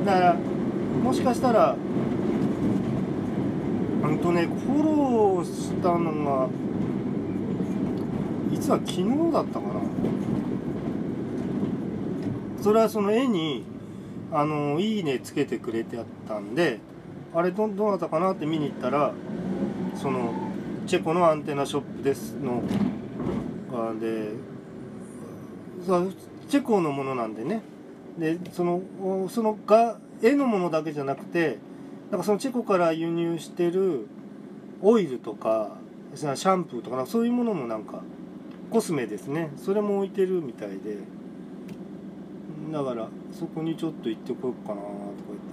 [0.04, 0.36] だから
[1.02, 1.76] もしかしたら
[4.02, 6.48] 本当ねフォローしたのが
[8.50, 9.74] 実は昨日だったかな。
[12.60, 13.64] それはその絵に
[14.34, 16.80] あのいいねつけてくれてあったんで
[17.32, 19.12] あれどどなたかなって見に行ったら
[19.94, 20.34] その
[20.88, 22.62] チェコのアンテナショップですの
[23.72, 24.32] あで
[25.86, 26.12] そう
[26.48, 27.62] チェコのものなんでね。
[28.18, 28.82] でその
[29.28, 31.58] そのが絵のものだけじゃなくて
[32.10, 34.06] なんかそのチェコから輸入してる
[34.82, 35.76] オイルとか
[36.14, 38.02] シャンプーとかなんかそういうものもなんか
[38.70, 39.50] コスメですね。
[39.56, 41.23] それも置いてるみたいで。
[42.72, 44.92] だからそこにちょっと行ってこようかなとか
[45.28, 45.44] 言って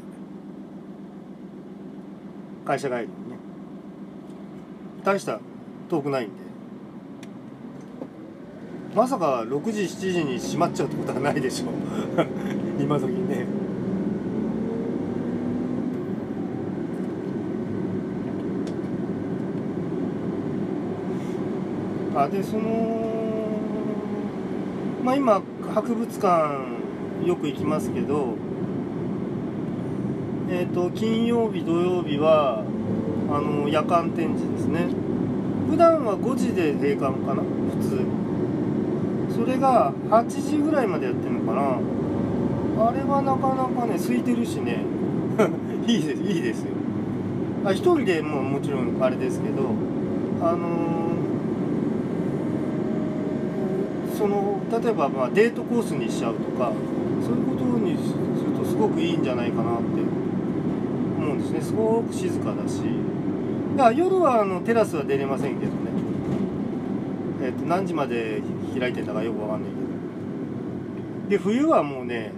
[2.65, 3.37] 会社帰りにね。
[5.03, 5.39] 大した
[5.89, 6.33] 遠くないんで。
[8.95, 11.67] まさか6時7時に閉まっちゃうってことはないでしょ
[12.79, 13.45] 今時にね。
[22.15, 22.61] あでその
[25.03, 25.41] まあ今
[25.73, 26.80] 博物館
[27.25, 28.35] よく行きますけど
[30.49, 32.65] えっ、ー、と金曜日土曜日は
[33.29, 34.87] あの夜間展示ですね。
[35.69, 38.05] 普段は5時で閉館かな普通。
[39.33, 41.61] それが8時ぐらいまでやってるのかな。
[42.89, 44.83] あれはなかなかね空いてるしね。
[45.87, 46.71] いいですいいですよ。
[47.63, 49.69] あ一人でももちろんあれですけど
[50.41, 56.73] あのー、その例えばまあデートコースにしちゃうとか
[57.21, 59.83] そういうことにするとすごくいいんじゃないかなって
[61.17, 61.61] 思うんですね。
[61.61, 62.81] すごく静かだし。
[63.77, 65.77] だから夜はあのテラスは出れませんけどね。
[67.43, 68.41] えっと何時まで
[68.77, 69.75] 開いてんだかよくわかんないけ
[71.25, 71.29] ど。
[71.29, 72.31] で冬はもうね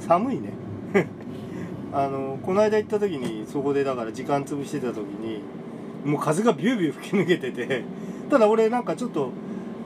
[0.00, 0.52] 寒いね。
[1.92, 5.40] あのこの間行った時にそこでだから時間潰してた時に
[6.04, 7.84] もう風がビュービュー吹き抜けてて。
[8.30, 9.30] ただ俺なんかちょっと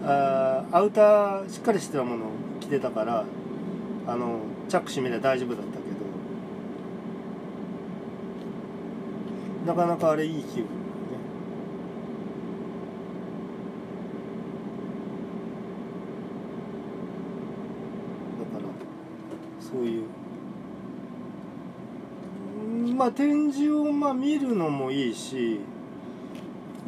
[0.03, 2.27] あアウターしっかりしてたもの
[2.61, 3.25] 着てたから
[4.07, 5.81] あのチャック閉めりゃ大丈夫だったけど
[9.66, 10.66] なかなかあれいい気分
[19.61, 20.05] そういう。
[22.96, 25.61] まあ展示をまあ見るのもいいし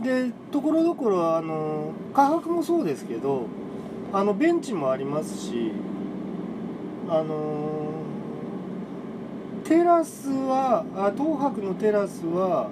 [0.02, 3.46] でところどころあの価格もそうですけど
[4.12, 5.72] あのベンチもありますし
[7.08, 7.91] あの
[9.72, 12.68] テラスはあ東博のテラスは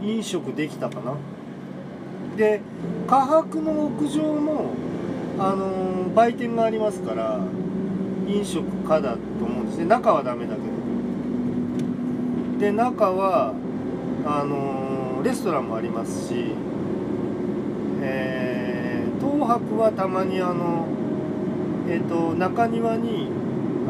[0.00, 1.16] 飲食できたかな。
[2.36, 2.60] で
[3.08, 4.70] 価博の屋上も
[5.36, 7.40] あの売店がありますから
[8.28, 9.86] 飲食可だと思うんですね。
[9.86, 10.66] 中はダメだけど。
[12.60, 13.52] で中は
[14.24, 16.52] あのー、レストランもありますし、
[18.00, 20.86] えー、東博はたまにあの
[21.88, 23.31] えっ、ー、と中庭に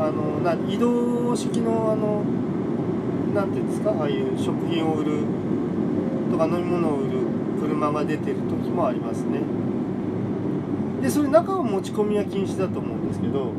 [0.07, 2.25] あのな移動式のあの
[3.35, 5.25] なんていうんですかああいう食品を売る
[6.31, 7.21] とか飲み物を売る
[7.61, 9.41] 車が出てる時もありますね。
[11.01, 13.53] でそれ中は持ち込みは禁止だと思うんですけど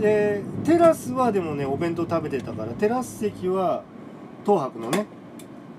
[0.00, 3.84] でテラスはでもねお弁当食べてたからテラス席は
[4.44, 5.06] 東博のね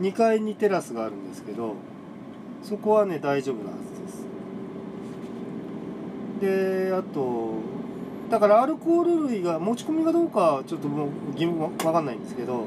[0.01, 1.75] 2階にテラスがあるんですけど
[2.63, 4.01] そこはね大丈夫なはず
[6.41, 6.87] です。
[6.87, 7.72] であと
[8.33, 12.65] だからアルコール類が持ち込みがどうかちょっともう疑問わかんないんですけど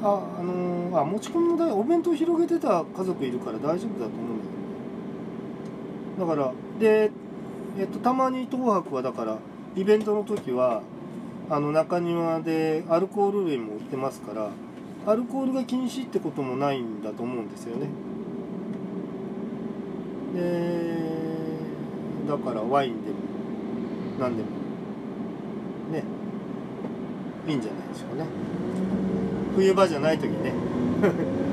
[0.00, 4.44] ああのー、あ持ち込みもだお弁当広げてた家族いるから大丈夫だと思うんだ
[6.16, 7.10] けどだからで
[7.76, 9.38] えっとたまに東博はだから
[9.74, 10.82] イベントの時は
[11.50, 14.50] あの中庭でアルコール類も売ってますから
[15.12, 17.88] アルコールが禁止ってこともないんだと思うんですよね。
[20.36, 23.25] でだからワインでも。
[24.18, 24.48] 何でも。
[25.92, 26.02] ね。
[27.46, 28.24] いいんじゃないでしょうね。
[29.56, 30.52] 冬場じゃない時ね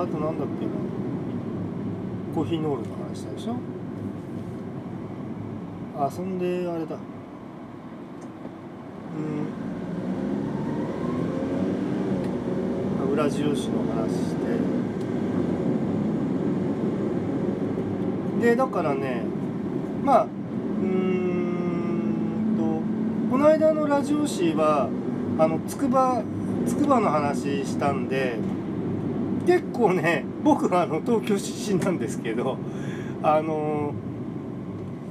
[0.00, 0.72] あとなんだっけな
[2.32, 3.56] コーヒーノールの話したでしょ
[6.08, 6.96] あそんであれだ。
[13.04, 13.14] うん。
[13.14, 14.40] ラジオ誌の話して。
[18.40, 19.22] でだからね
[20.02, 20.26] まあう
[20.86, 22.62] んと
[23.30, 24.88] この間のラジオ誌は
[25.38, 26.22] あの筑波
[26.66, 28.38] 筑波の話したんで
[29.46, 32.56] 結構ね僕はあの東京出身なんですけど
[33.22, 33.92] あの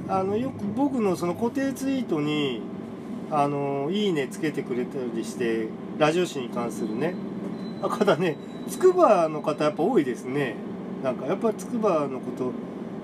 [0.08, 2.62] あのよく僕のその固定ツイートに
[3.30, 7.14] あのいいねつけてくれたりしてラジオ誌に関するね。
[7.82, 8.36] あ方ね
[8.68, 10.54] 筑波の方やっぱ多いですね。
[11.02, 12.52] なんかやっぱ筑波のこと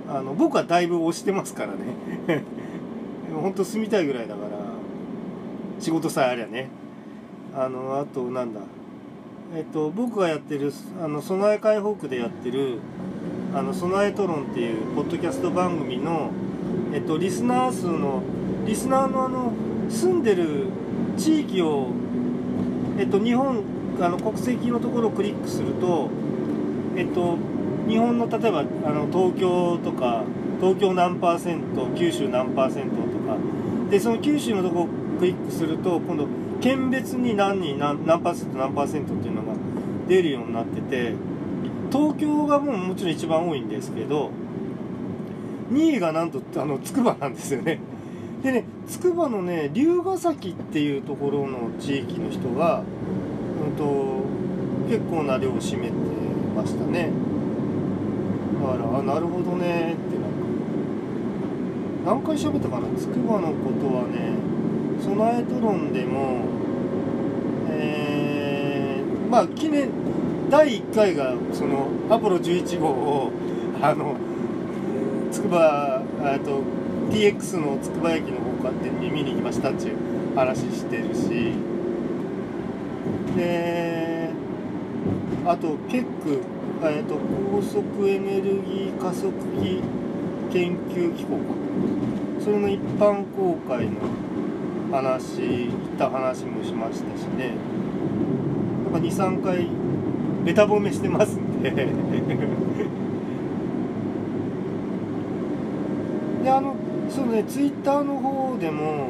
[0.09, 1.79] あの僕はだいぶ推してますからね。
[3.35, 4.49] 本当住みたいぐらいだから
[5.81, 6.71] 仕事さえありゃね。
[7.55, 8.61] あのあとなんだ。
[9.55, 12.79] えっと僕がやってるあの備え解放区でやってる
[13.55, 16.31] あの備えトロンっていうポッドキャスト番組の
[16.95, 18.23] えっとリスナー数の
[18.65, 19.53] リスナーのあの
[19.91, 20.69] 住んでる
[21.19, 21.89] 地域を
[22.97, 23.65] えっと日本
[24.01, 26.09] あの国籍のところをクリックすると
[26.97, 27.37] えっと
[27.89, 30.23] 日本の例えばあの東京とか
[30.61, 33.37] 東京何パーセント九州何パーセントとか
[33.91, 34.89] でその九州のとこを
[35.19, 36.29] クリックすると今度
[36.61, 39.53] 県別に何人何何パーセント何パーセントっていうのが
[40.07, 41.15] 出るようになってて
[41.91, 44.31] 東京がもうもちろん一番多いんですけど
[45.71, 47.79] 2位がなんとあの筑波なんですよね。
[48.43, 52.83] でね筑波のね龍ヶ崎っていうところの地域の人が、
[53.65, 54.25] うん、と
[54.89, 55.93] 結構な量を占めて
[56.55, 57.11] ましたね。
[58.63, 60.45] だからあなるほどねってなんか。
[62.05, 62.89] 何回喋ったかな？
[62.99, 64.37] 筑波のことはね
[65.03, 66.45] 備えトロンでも
[67.71, 69.89] えー、まあ記念
[70.51, 73.33] 第1回がそのアポロ11号を
[73.81, 74.15] あの
[75.45, 76.03] くば
[76.45, 76.63] と
[77.11, 79.97] TX のつくば駅の方かって見に行きましたっていう
[80.35, 81.53] 話してるし。
[83.37, 84.31] で
[85.47, 86.41] あとケック、
[86.83, 87.17] えーと、
[87.53, 89.31] 高速エネルギー加速
[89.61, 89.83] 器
[90.51, 91.43] 研究機構か。
[92.43, 94.01] それの一般公開の
[94.91, 97.55] 話行った話もしましたしね。
[98.85, 99.69] なんか23回
[100.45, 101.71] ベタ褒めしてますんで。
[106.45, 106.77] であの
[107.09, 109.09] そうねツイッターの方でも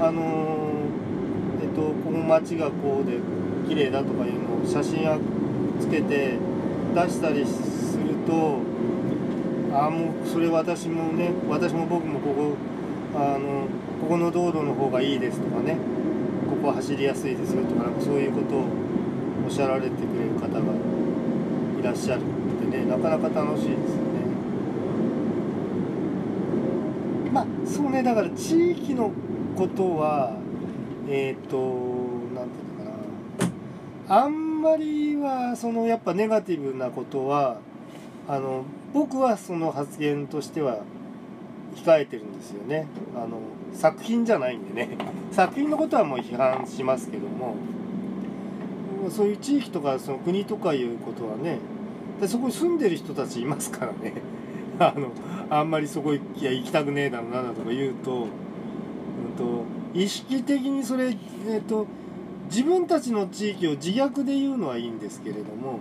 [0.00, 0.22] あの
[1.60, 3.18] えっとこの街がこうで
[3.68, 5.18] 綺麗だとかいうのを写真を
[5.80, 6.38] つけて
[6.94, 8.60] 出したりすると
[9.74, 12.56] ああもうそれ私もね私も僕もここ
[13.16, 13.66] あの
[14.00, 15.76] ここの道路の方がいいですとかね
[16.48, 18.66] ここは走りやすいですよとかなんかそういうことを
[19.46, 20.60] おっしゃられてくれる方が
[21.80, 24.14] いらっしゃるってねなかなか楽しいですよね。
[27.32, 29.10] まあそうねだから地域の
[29.56, 30.36] ことは
[31.08, 31.56] えっ、ー、と
[32.32, 34.22] 何て言うのかな。
[34.22, 37.58] あんまりはそのやっぱネガティブなことは
[38.28, 40.84] あの僕はその発言としては
[41.74, 42.86] 控えてるんですよね。
[43.16, 43.40] あの
[43.72, 44.96] 作品じゃないんでね。
[45.32, 47.56] 作品のことはもう批判しますけども。
[49.10, 51.58] そういう地域とかその国とかいうことはね
[52.22, 54.14] でそこに住んでる人たちいますからね。
[54.78, 55.10] あの
[55.50, 58.28] あんまりそこいや行きたくねえだろうなとか言うと,、うん、
[59.36, 59.64] と
[59.94, 61.86] 意識的にそれ、えーと、
[62.50, 65.78] 自分たちの地域を自虐で言うのはいいんですけれども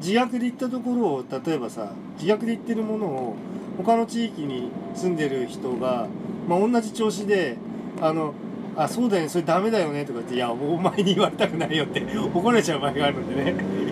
[0.00, 3.36] 自虐で言ったところを例えばさ自虐で言ってるものを
[3.76, 6.08] 他の地域に住んでる人が、
[6.48, 7.56] まあ、同じ調子で
[8.00, 8.34] あの
[8.74, 12.00] あそうだよねそれダメだよねとか言っていやお前に言われたくないよって
[12.34, 13.91] 怒られちゃう場合があるんでね。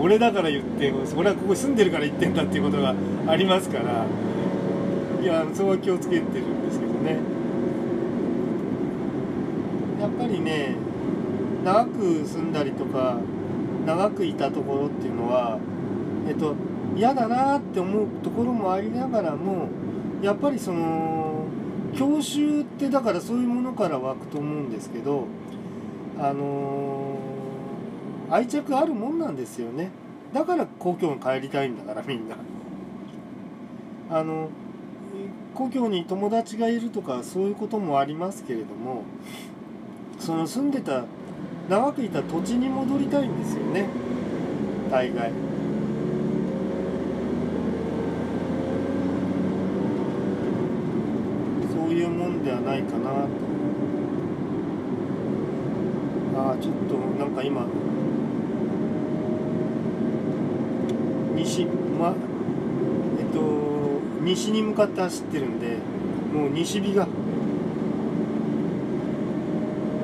[0.00, 2.94] 俺だから言って俺はここ住んでるから言ってんだっていうことが
[3.26, 4.06] ありますから
[5.20, 7.18] いやそこは気をつけてるんですけどね。
[10.00, 10.76] やっぱりね
[11.64, 13.18] 長く住んだりとか
[13.84, 15.58] 長くいたところっていうのは
[16.28, 16.54] えっと
[16.96, 19.68] 嫌だなって思うところもありながらも
[20.22, 21.46] やっぱりその
[21.94, 25.26] 郷愁ってだからそういうものから湧くと思うんですけど
[26.18, 27.17] あのー、
[28.30, 29.90] 愛着あるもんなんですよね。
[30.32, 32.36] だから故郷に帰りたいんだからみんな。
[34.10, 34.50] あの
[35.54, 39.02] 故郷に友達がいるとかそういうこともありますけれども
[40.18, 41.04] その住んでた
[41.68, 43.88] 長くいた土地に戻りたいんですよね。
[44.90, 45.30] 大概。
[51.70, 53.28] そういうもんではないかなと。
[56.38, 57.66] ああちょっとなんか今
[61.38, 61.64] 西,、
[61.98, 62.14] ま
[63.18, 65.78] えっと、西に向かって走ってるんで
[66.32, 67.06] もう西日が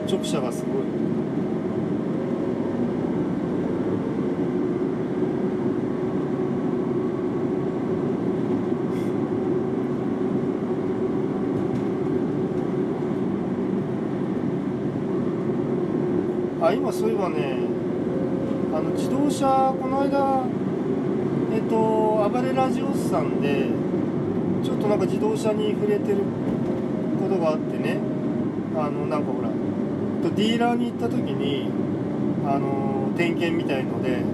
[0.08, 0.84] 直射がすごい。
[16.62, 17.58] あ今そういえばね
[18.72, 20.46] あの自動車この間
[22.34, 23.68] と暴れラジオスさんで
[24.64, 26.18] ちょっとなんか自動車に触れてる
[27.20, 27.98] ことがあってね。
[28.76, 29.48] あのなんかほら
[30.34, 31.70] ディーラーに行った時に
[32.44, 34.24] あの点検みたいので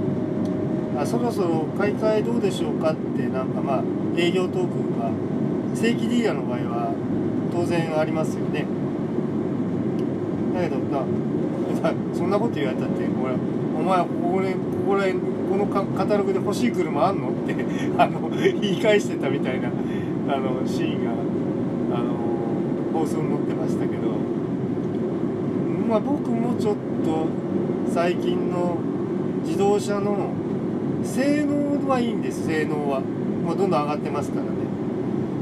[0.98, 3.84] あそろそろ買い替えどうでしょうかってなんかまあ
[4.16, 5.10] 営業トークが
[5.76, 6.94] 正規ディーラーの場合は
[7.52, 8.64] 当然ありますよね。
[10.54, 11.04] だけどな
[12.14, 13.34] そんなこと言われたってこれ
[13.78, 17.29] お前ここでここらこのカタログで欲しい車あんの？
[17.40, 17.56] って
[17.98, 19.68] あの言い返してたみたいな
[20.28, 21.10] あのシーンが
[21.94, 22.14] あの
[22.92, 24.02] 放送に載ってましたけど
[25.88, 26.74] まあ僕もちょっ
[27.04, 27.26] と
[27.92, 28.78] 最近の
[29.44, 30.30] 自動車の
[31.02, 33.00] 性能はいいんです性能は。
[33.40, 34.50] もうどんどん上がってますからね。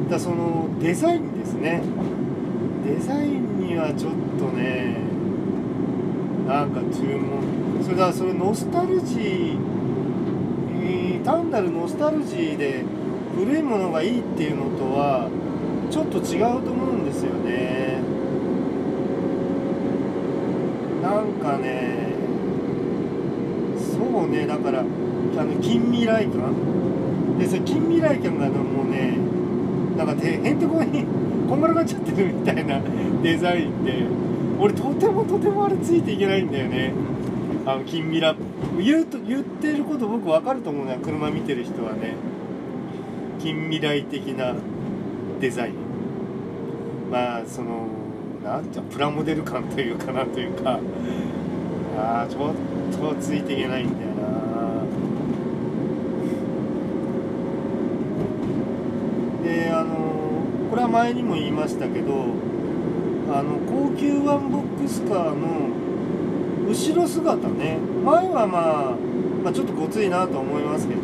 [0.09, 1.83] だそのデザインですね。
[2.87, 4.97] デザインにはちょっとね
[6.47, 7.85] なんか注文。
[7.85, 9.59] それからそれノスタルジー、
[10.89, 12.85] え単なるノスタルジーで
[13.37, 15.29] 古いものがいいっていうのとは
[15.91, 18.01] ちょっと違うと思うんですよね。
[21.03, 22.13] なんかね
[23.79, 26.55] そうねだからあの近未来感。
[27.39, 29.17] でそれ近未来感がもうね
[29.97, 31.05] なんかてへんてこに
[31.49, 32.81] こんがらがっちゃってるみたいな
[33.23, 34.07] デザインで
[34.59, 36.93] 俺とてもとてもあれついていけないんだよね。
[37.69, 38.35] あの近未来
[38.79, 42.15] 言うと言ってること僕分かると思うな車見てる人はね。
[43.39, 44.55] 近未来的な
[45.39, 45.75] デザイン。
[47.11, 47.89] まあその
[48.43, 50.81] なんていうプラモデル感というかなというか。
[52.01, 54.29] あーちょっとついていけないんだよな。
[59.45, 62.35] であのこれは前にも言いましたけど
[63.31, 65.78] あの高級ワンボックスカーの
[66.69, 67.79] 後ろ姿ね。
[68.05, 68.97] 前はまあ、
[69.43, 71.01] まあ、ちょっとごついなと思いますけど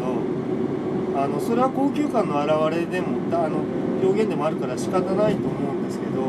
[1.17, 3.59] あのそれは高級感の表れでもあの
[4.03, 6.29] 表現でもあるから仕方ないと思うんですけど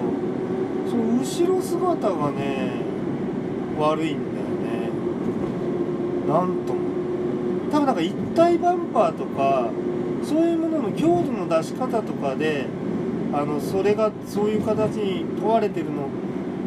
[0.90, 2.72] その後ろ姿がね
[3.78, 4.90] 悪いんだよね。
[6.28, 6.86] なんとも。
[7.72, 9.70] 多分なんか一体バンパーとか
[10.24, 12.68] そういうものの強度の出し方とかで
[13.34, 16.08] あのそれがそういう形に問われてるの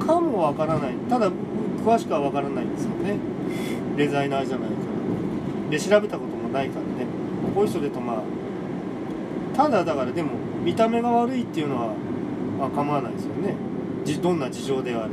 [0.05, 0.95] かもわからない。
[1.09, 1.31] ただ
[1.89, 3.16] 詳しくはわからないんですよね。
[3.97, 5.70] デザイナーじゃないから。
[5.70, 7.07] で調べたこともないからね。
[7.55, 8.22] こういう人でとまあ
[9.57, 10.32] ただだからでも
[10.62, 11.95] 見た目が悪いっていうのは、
[12.59, 13.55] まあ、構わないですよね。
[14.22, 15.09] どんな事情であ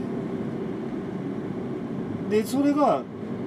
[2.30, 2.40] れ。
[2.42, 3.04] でそれが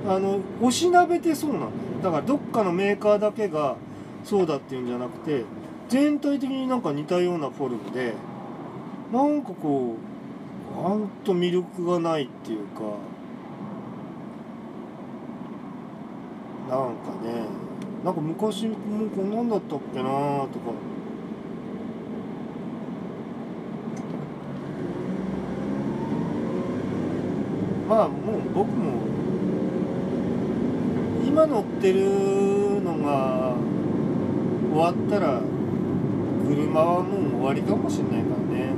[0.07, 1.73] あのおしなべてそうなんだよ
[2.03, 3.77] だからどっかのメーカーだけが
[4.25, 5.45] そうだっていうんじゃなくて
[5.89, 8.15] 全体的になんか似たようなフォルムで
[9.13, 12.83] なんかこうなんと魅力がないっていうか
[16.69, 17.47] なんかね
[18.05, 18.75] なんか昔も
[19.07, 20.73] うこんなんだったっけなとか。
[27.89, 29.01] まあもう僕も
[31.27, 33.55] 今乗ってるのが
[34.71, 35.41] 終わったら
[36.47, 38.75] 車はもう終わりかもしれないからね。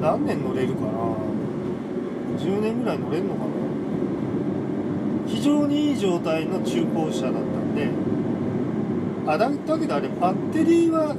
[0.00, 0.92] 何年乗れるかな。
[2.38, 3.57] 10年ぐらい乗れるのかな。
[5.28, 7.88] 非常にいい状態の中古車だったんで
[9.26, 11.14] あだだけどあれバッテリーは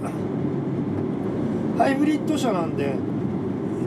[1.78, 2.96] ハイブリッド車なんで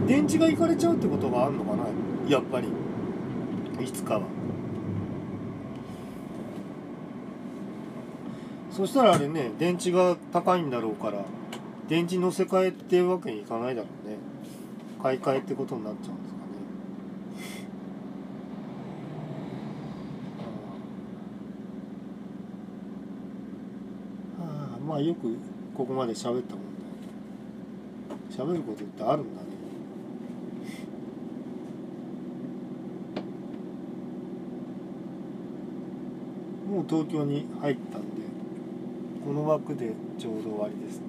[0.06, 1.84] 電池がいかれちゃうってことがあるのかな
[2.28, 2.68] やっぱり。
[3.80, 4.22] いつかは。
[8.70, 11.24] そしたらあれね電池が高いんだろうから
[11.88, 14.16] 電池乗せ替えってわけにいかないだろうね。
[15.02, 16.42] 買い替えってことになっちゃうんですかね
[24.38, 25.38] はあまあよく
[25.74, 28.14] ここまで喋ったもんだ。
[28.30, 29.48] 喋ることってあるんだね。
[36.70, 38.06] もう東京に入ったんで
[39.24, 41.04] この枠でちょうど終わりですね。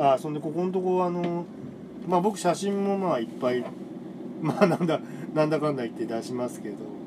[0.00, 1.44] あそんでここのとこあの
[2.08, 3.64] まあ僕写真もまあいっぱい
[4.42, 4.98] まあなんだ
[5.34, 6.99] なんだかんだ言って出しますけど。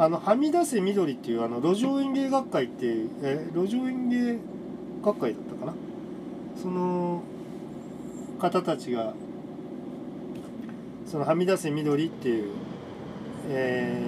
[0.00, 4.38] あのはみ出せ緑っていうあの路上園芸学会っていうえ路上園芸
[5.04, 5.74] 学会だったかな？
[6.56, 7.22] その
[8.40, 9.12] 方たちが
[11.06, 12.52] そのはみ出せ緑っていう
[13.50, 14.02] え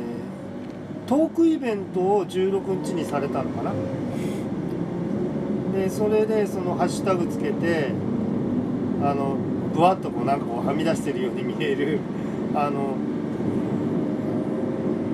[1.07, 3.73] ートークイベントを16日にされたのかな？
[5.75, 7.91] でそれでそのハッシュタグつけて
[9.03, 9.37] あの
[9.75, 12.01] ぶわっとこうなんかこうはみ出してるように見える
[12.55, 12.97] あの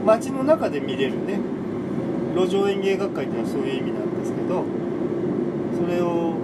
[0.08, 1.38] 街の中で見れるね。
[2.34, 4.64] 路上園芸学会っていうのはそういう意味なんですけど
[5.78, 6.34] それを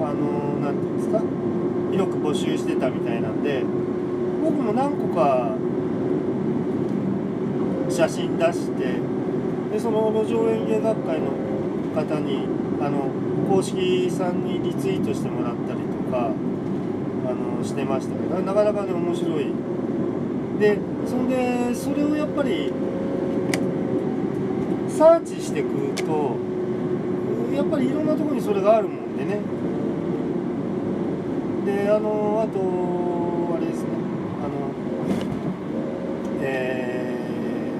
[0.00, 1.22] あの何て言うんですか？
[1.90, 3.62] 広く募集してたみたいなんで
[4.42, 5.54] 僕も何個か
[7.88, 9.00] 写真出して
[9.72, 11.30] でその路上園芸学会の
[11.94, 12.46] 方に
[12.80, 13.10] あの
[13.48, 16.30] 公式さんにリツイートしてもらったりとか
[17.26, 19.46] あのしてましたけどなかなかね面白い。
[20.60, 22.72] でそんでそれをやっぱり
[24.98, 26.36] サーチしてくると
[27.54, 29.38] やっぱりいろんなとこにそれがあるもんでね。
[31.64, 33.90] であのあとあれですね。
[34.42, 34.72] あの
[36.42, 37.70] え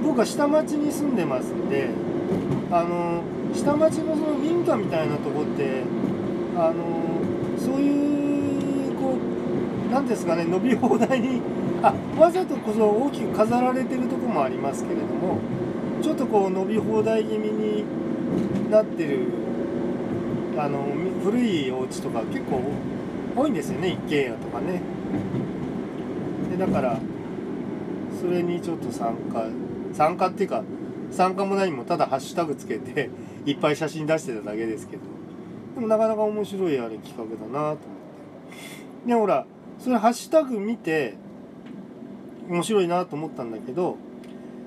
[0.00, 1.90] ー、僕は下町に住んでますんで
[2.70, 5.82] あの下町のその民家みたいなとこって
[6.56, 7.18] あの
[7.58, 9.16] そういうこ
[9.90, 11.40] う何ですかね伸び放題に
[11.82, 15.40] あわざとこそ大きく飾られてるとこもありますけれども
[16.02, 17.84] ちょっとこう伸び放題気味に
[18.70, 19.20] なってる
[20.58, 20.84] あの
[21.22, 22.60] 古いお家とか結構
[23.36, 24.82] 多いんですよね一軒家とかね。
[26.50, 26.98] でだから
[28.20, 29.46] それにちょっと参加
[29.92, 30.64] 参加っていうか
[31.12, 33.08] 参加も何もただハッシュタグつけて
[33.46, 35.02] いっぱい写真出してただけですけど。
[35.76, 39.08] でもなかなか面白いあれ企画だなと思って。
[39.08, 39.46] でほら
[39.78, 41.14] それハッシュタグ見て
[42.48, 43.96] 面白いなと思ったんだけど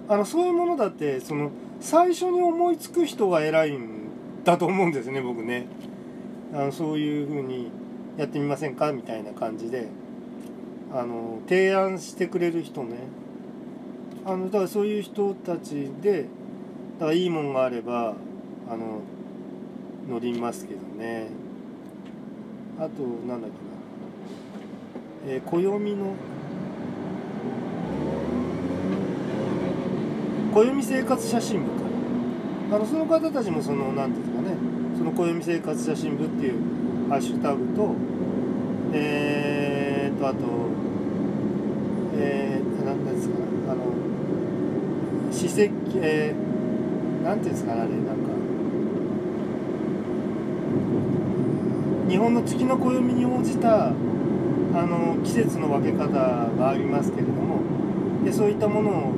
[0.08, 4.10] あのそういうものだってその最初に思いつく人が偉いん
[4.44, 5.68] だと思うんですね僕ね。
[6.54, 7.72] あのそういう風に
[8.18, 9.88] やってみませんかみたいな感じで。
[10.96, 12.96] あの提案してくれる人ね。
[14.26, 16.24] あのだからそういう人たちで
[17.00, 18.16] だからいいもんがあれば
[18.70, 19.02] あの
[20.10, 21.28] 乗りますけどね。
[22.80, 23.52] あとなんだっ
[25.26, 26.14] けな、えー、暦の
[30.56, 31.86] 暦生活写真部か。
[32.72, 34.58] あのその方たちもその何ていうんですかね。
[34.98, 37.94] その暦生活写真部っていうハッシュタグと
[38.94, 40.38] えー、とあと
[42.18, 43.36] えー、何ですか
[43.70, 43.92] あの
[45.30, 48.14] 史跡えー、なんていうんですかねあれなんか。
[52.08, 57.60] 日本の月の暦に応じたあの季節の分け方がありますけれども
[58.24, 59.14] でそういったものを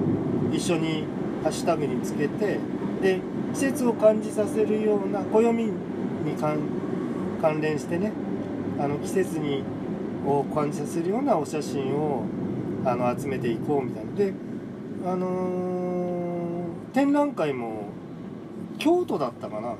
[0.51, 1.16] 一緒に
[1.47, 2.59] ハッシュタグにつけて
[3.01, 3.21] で
[3.53, 5.71] 季節を感じさせるような暦に
[7.41, 8.11] 関連してね
[8.77, 9.63] あの季節に
[10.25, 12.25] を感じさせるようなお写真を
[12.83, 14.13] あの集めていこうみたいな。
[14.13, 14.33] で
[15.05, 17.85] あのー、展覧会も
[18.77, 19.75] 京都だったかな。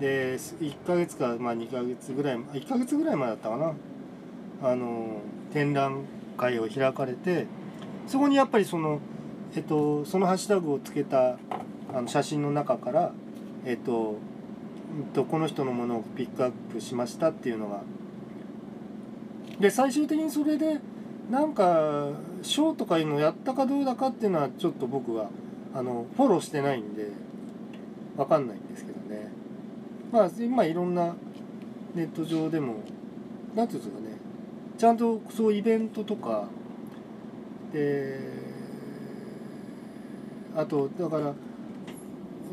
[0.00, 3.74] で1ヶ月か、まあ、2ヶ月ぐらい1ヶ月ぐらい前だったかな。
[4.62, 6.04] あのー、展覧
[6.38, 7.46] 会を開かれて
[8.06, 9.00] そこにやっぱりその
[9.56, 11.38] えっと、そのハッシュタグをつけた
[11.92, 13.12] あの写真の中から、
[13.64, 14.16] えっと、
[14.98, 17.82] えっと、この人のものをピックアップしましたっていうのが。
[19.58, 20.80] で最終的にそれで
[21.30, 22.08] なんか
[22.42, 25.28] 賞とかいうのをやったかどうだかっていうのはちょっと僕は
[25.74, 27.08] あのフォローしてないんで
[28.16, 29.30] 分かんないんですけどね。
[30.10, 31.14] まあ今いろんな
[31.94, 32.76] ネット上でも
[33.54, 34.16] 何ていうんですかね。
[34.78, 36.48] ちゃんとそうイベントとか
[37.72, 38.49] で
[40.56, 41.34] あとだから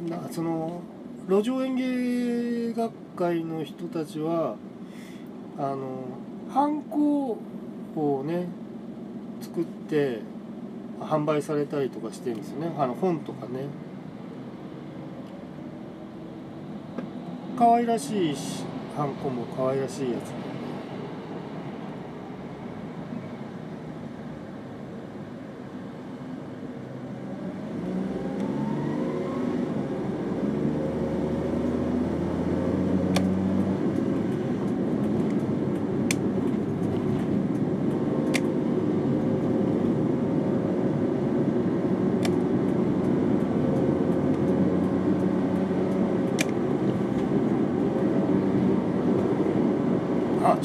[0.09, 0.81] なその
[1.27, 4.55] 路上園芸学会の人たちは
[5.57, 6.05] あの
[6.49, 7.37] ハンコ
[7.95, 8.47] をね
[9.41, 10.21] 作って
[10.99, 12.73] 販売されたりとかしてるんですよね。
[12.77, 13.65] あの本とかね。
[17.57, 18.63] 可愛らしいし
[18.95, 20.47] ハンコも可愛らしいやつ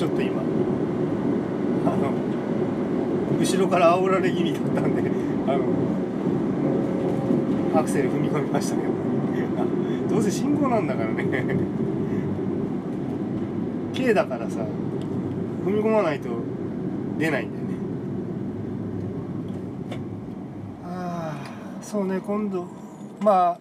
[0.02, 0.44] ちょっと今あ
[1.96, 2.12] の
[3.38, 5.02] 後ろから煽られ気味だったんで
[5.46, 5.64] あの
[7.78, 8.88] アクセル踏み込みましたけど
[10.08, 11.22] どうせ信号なんだからね
[14.12, 14.58] K だからさ
[15.64, 16.28] 踏み込まないと
[17.18, 17.74] 出ないんだよね。
[20.84, 21.34] あ
[21.80, 22.66] あそうね今度
[23.20, 23.58] ま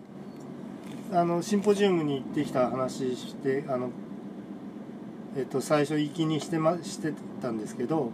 [1.13, 3.91] ああのシンポジウムに行ってきた話してあの
[5.37, 8.11] えっと、最初行きにして,、ま、してたんですけど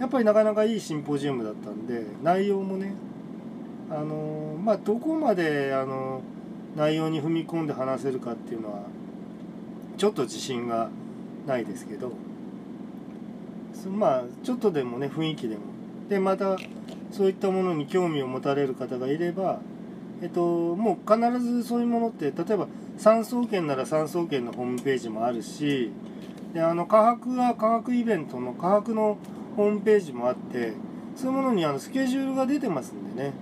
[0.00, 2.94] やっぱりなかなかいいシンポジウムだったんで内容もね
[3.88, 6.22] あのまあどこまであの
[6.76, 8.82] 内容に踏み込んで話せるかっていうのは
[9.98, 10.90] ちょっと自信が
[11.46, 12.12] ないですけど
[13.88, 15.62] まあちょっとでもね雰囲気でも。
[16.08, 16.58] でまた
[17.12, 19.60] そういったものに興味を持たれる方がいれば
[20.22, 22.66] えっともう必ずそういうものって例えば
[22.98, 25.90] 産総研なら産総研のホームページもあるし
[26.52, 29.18] であの科学は科学イベントの科学の
[29.56, 30.74] ホームページもあって
[31.16, 33.32] そういうものにあのスケジュールが出てますんでね。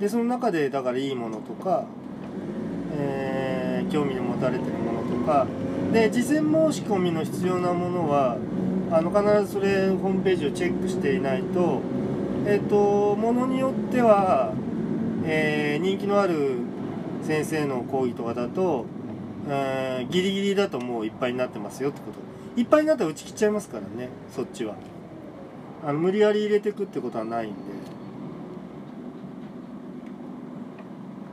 [0.00, 1.84] でその中でだからいいものとか、
[2.96, 5.46] えー、興味を持たれてるものとか
[5.94, 8.36] で事前申し込みの必要なものは
[8.90, 11.82] あの必ずそれホームページをチェックしていないと
[12.46, 14.52] えっ、とものによっては、
[15.24, 16.56] えー、人気のある
[17.22, 18.86] 先生の講義とかだと、
[19.48, 22.60] えー、ギリギリだともういっぱいになってますよってこと。
[22.60, 24.74] いっぱいになったら打ち切っちゃいますからねそっちは。
[25.86, 27.56] あの無理やり入れてくってことはないんで。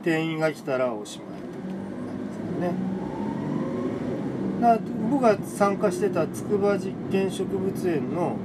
[0.04, 3.01] 店員が来たらおしまいなんですよね。
[4.62, 4.78] だ
[5.10, 8.36] 僕が参加してた筑波実験植物園の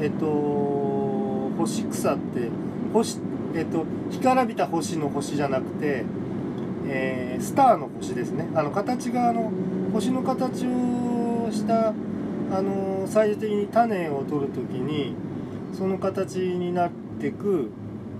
[0.00, 2.48] えっと星草って
[2.92, 3.18] 星
[3.54, 6.04] えっと干からびた星の星じゃなくて、
[6.86, 8.48] えー、スターの星ですね。
[8.54, 9.50] あの形があの
[9.92, 11.92] 星の形をしたあ
[12.62, 15.14] の最終的に種を取る時に
[15.72, 17.70] その形になってく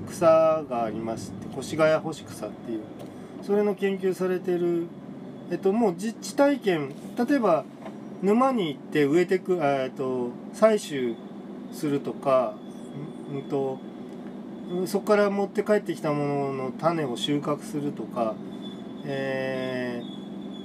[0.09, 2.81] 草がありまして越谷干し草っていう
[3.43, 4.87] それの研究されてる
[5.51, 7.65] えっともう実地体験例えば
[8.23, 11.17] 沼に行って植えてくえっと採取
[11.73, 12.55] するとか
[13.33, 13.79] うんと
[14.87, 18.35] そこから持って帰ってきたものの種を収穫するとか、
[19.05, 20.01] え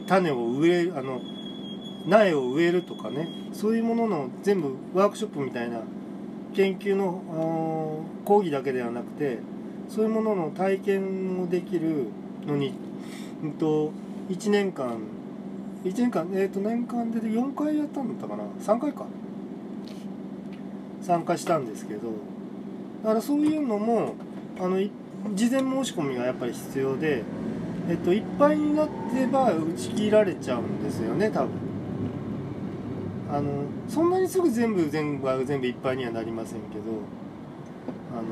[0.05, 1.19] ー、種を植えあの
[2.05, 5.79] 苗を植えるとかねそういうものの全部ワークショップみたいな
[6.55, 9.39] 研究の講義だけではなくて
[9.89, 12.07] そういうものの体験もできる
[12.45, 12.73] のに、
[13.43, 13.91] うんと、
[14.29, 14.97] 1年間。
[15.83, 16.27] 1年間？
[16.33, 19.05] えっ、ー、と年間で4回やったんだったかな？3回か。
[21.05, 22.09] 参加したんですけど
[23.03, 24.15] だからそういうのも
[24.59, 24.79] あの
[25.35, 27.23] 事前申し込みがやっぱり必要で、
[27.87, 31.49] えっと、いっぱいになってば打ち切られちゃうんですよね多分。
[33.31, 36.83] あのそんなにすぐ全部全部全部いっぱいにはなりませんけど
[38.13, 38.23] あの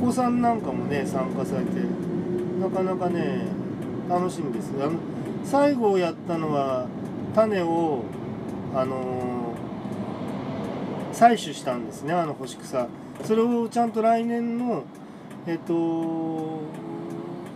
[0.00, 1.70] お子さんなんかもね参加されて
[2.58, 3.46] なかなかね
[4.08, 4.72] 楽しみです。
[4.80, 4.98] あの
[5.44, 6.86] 最後やったのは
[7.34, 8.02] 種を
[8.74, 9.54] あの
[11.12, 12.88] 採取したんですねあの干し草。
[13.24, 14.84] それをちゃんと来年の
[15.46, 16.60] えっと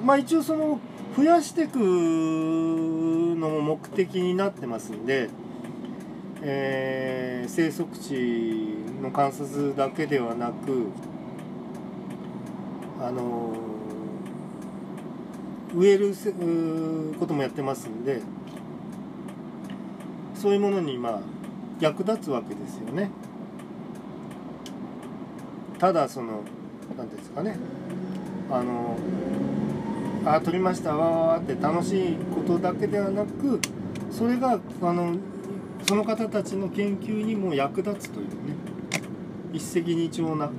[0.04, 0.80] まあ一応その
[1.16, 5.28] 増やしていくのも目的になってますんで、
[6.40, 10.86] えー、生息地の観察だけではなく
[13.00, 13.71] あの
[15.74, 16.14] 植える
[17.18, 18.20] こともやってますんで
[20.34, 21.20] そういうものにまあ
[21.80, 23.10] 役立つわけですよね。
[25.78, 26.42] ただその
[26.96, 27.56] 何ですかね
[28.50, 28.96] あの
[30.24, 33.60] あ撮りましたわーって楽しいことだけではなく
[34.12, 35.16] それがあの
[35.88, 38.32] その方たちの研究にも役立つというね
[39.52, 40.50] 一石二鳥な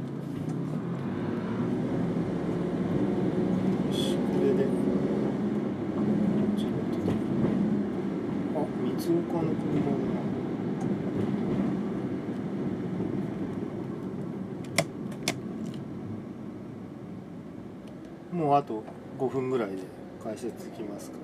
[18.53, 18.83] もうあと
[19.17, 19.77] 5分ぐらいで
[20.23, 21.17] 解説きますか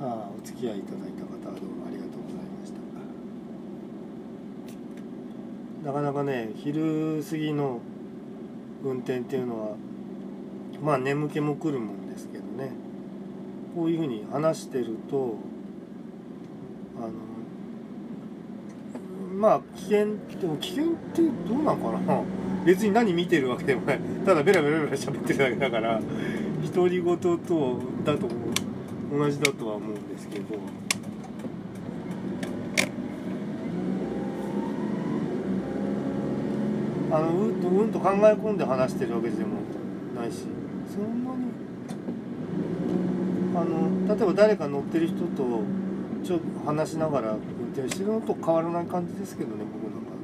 [0.00, 0.10] らね。
[0.14, 2.78] はあお付き合いいただいた方はどうもありがとうございました。
[5.86, 7.80] なかなかね昼過ぎの
[8.82, 9.76] 運転っていうのは
[10.82, 12.70] まあ眠気も来るもんですけどね。
[13.74, 15.36] こういうふうに話してると
[16.96, 17.10] あの
[19.34, 20.06] まあ危険
[20.40, 22.22] でも危険ってどうなんかな？
[22.64, 24.00] 別に何見てるわけでもない。
[24.26, 26.00] ただベラベラベラ喋ってるだけだから
[26.74, 27.36] 独り言と
[28.04, 28.28] だと
[29.10, 30.58] 同じだとは思うんですけど。
[37.10, 39.60] あのうんとうんと考え込んで話してるわけでも
[40.14, 40.44] ないし。
[40.94, 41.48] そんなに。
[43.56, 45.62] あの例えば誰か乗ってる人と
[46.22, 47.38] ちょっと話しながら運
[47.72, 50.18] 転してるのと変わらない感じですけどね僕なんかね。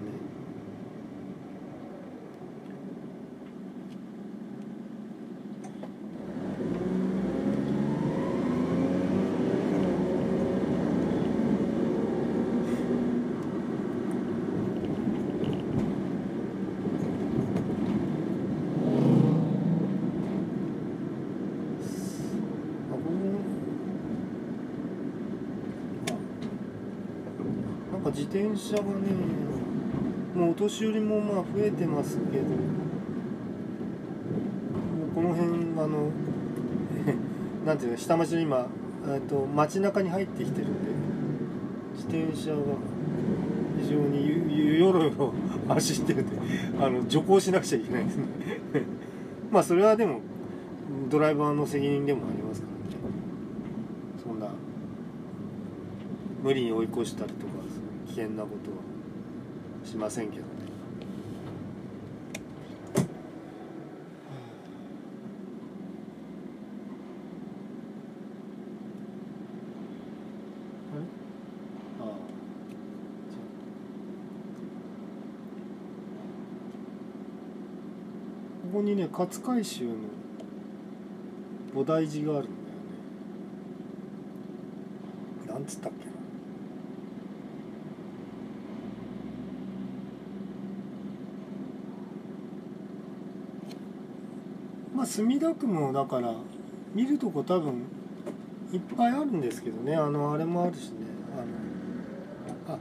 [28.14, 28.90] 自転車がね
[30.34, 32.56] もうお年寄りもまあ増えてますけども
[35.06, 36.10] うこの辺あの
[37.64, 38.66] なんていうの下町の今
[39.06, 40.90] えっと街中に入ってきてるんで
[41.94, 42.56] 自転車が
[43.80, 45.32] 非常にゆゆよろよろ
[45.68, 46.36] 走ってるんで
[46.80, 48.24] あの徐行しなくちゃいけないですね。
[49.52, 50.18] まあそれはでも
[51.08, 52.96] ドライバーの責任でもありますからね。
[54.24, 54.48] そんな
[56.42, 57.53] 無理に追い越したりとか。
[58.14, 58.76] 危険なことは
[59.84, 60.48] しませんけどね。
[78.62, 79.94] ここにね勝海舟の
[81.74, 82.76] 菩提寺があるんだよ
[85.48, 85.52] ね。
[85.52, 86.13] なんつったっけ？
[95.04, 96.34] あ墨田区もだから
[96.94, 97.82] 見るとこ多分
[98.72, 99.94] いっぱいあるんですけどね。
[99.94, 100.94] あのあれもあるしね。
[101.36, 101.40] あ
[102.72, 102.78] の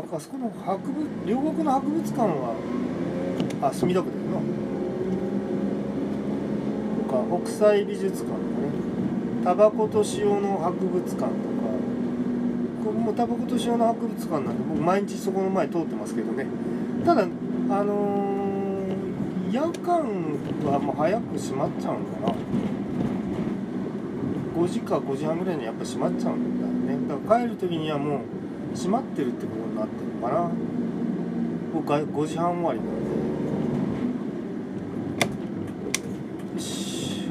[0.00, 2.54] ああそこの博物両国の博物館は
[3.62, 4.40] あ墨田区だよな。
[7.02, 8.40] とか北斎美術館とかね。
[9.44, 11.28] タバコと塩の博物館とか。
[12.82, 16.46] これもうタバコと塩の博物館なんで僕毎日そこの前通ってますけどね。
[17.04, 17.26] ただあ
[17.84, 18.33] のー
[19.54, 20.02] 夜間
[20.64, 22.34] はもう早く閉まっちゃうのかな。
[24.56, 27.08] 5時か5時半ぐらいにやっぱ閉まっちゃうんだよね。
[27.08, 28.20] だから帰る時にはもう
[28.74, 30.50] 閉まってるってことになってるのかな。
[31.72, 32.88] 僕は5時半終わりなん
[36.48, 36.54] で。
[36.54, 37.28] よし。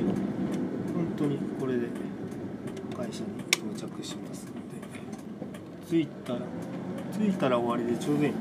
[0.96, 1.88] 本当にこれで
[2.96, 4.60] 会社に到着しますので。
[5.90, 6.40] 着いたら
[7.12, 8.34] 着いたら終わりでちょうどいい。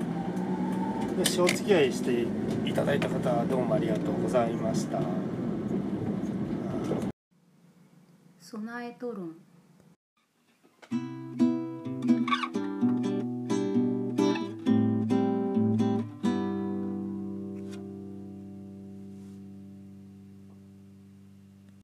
[1.25, 2.23] しお付き合いして
[2.69, 3.01] いただい。
[3.01, 5.01] た方どうもありがとうございました
[8.39, 9.35] 備えと論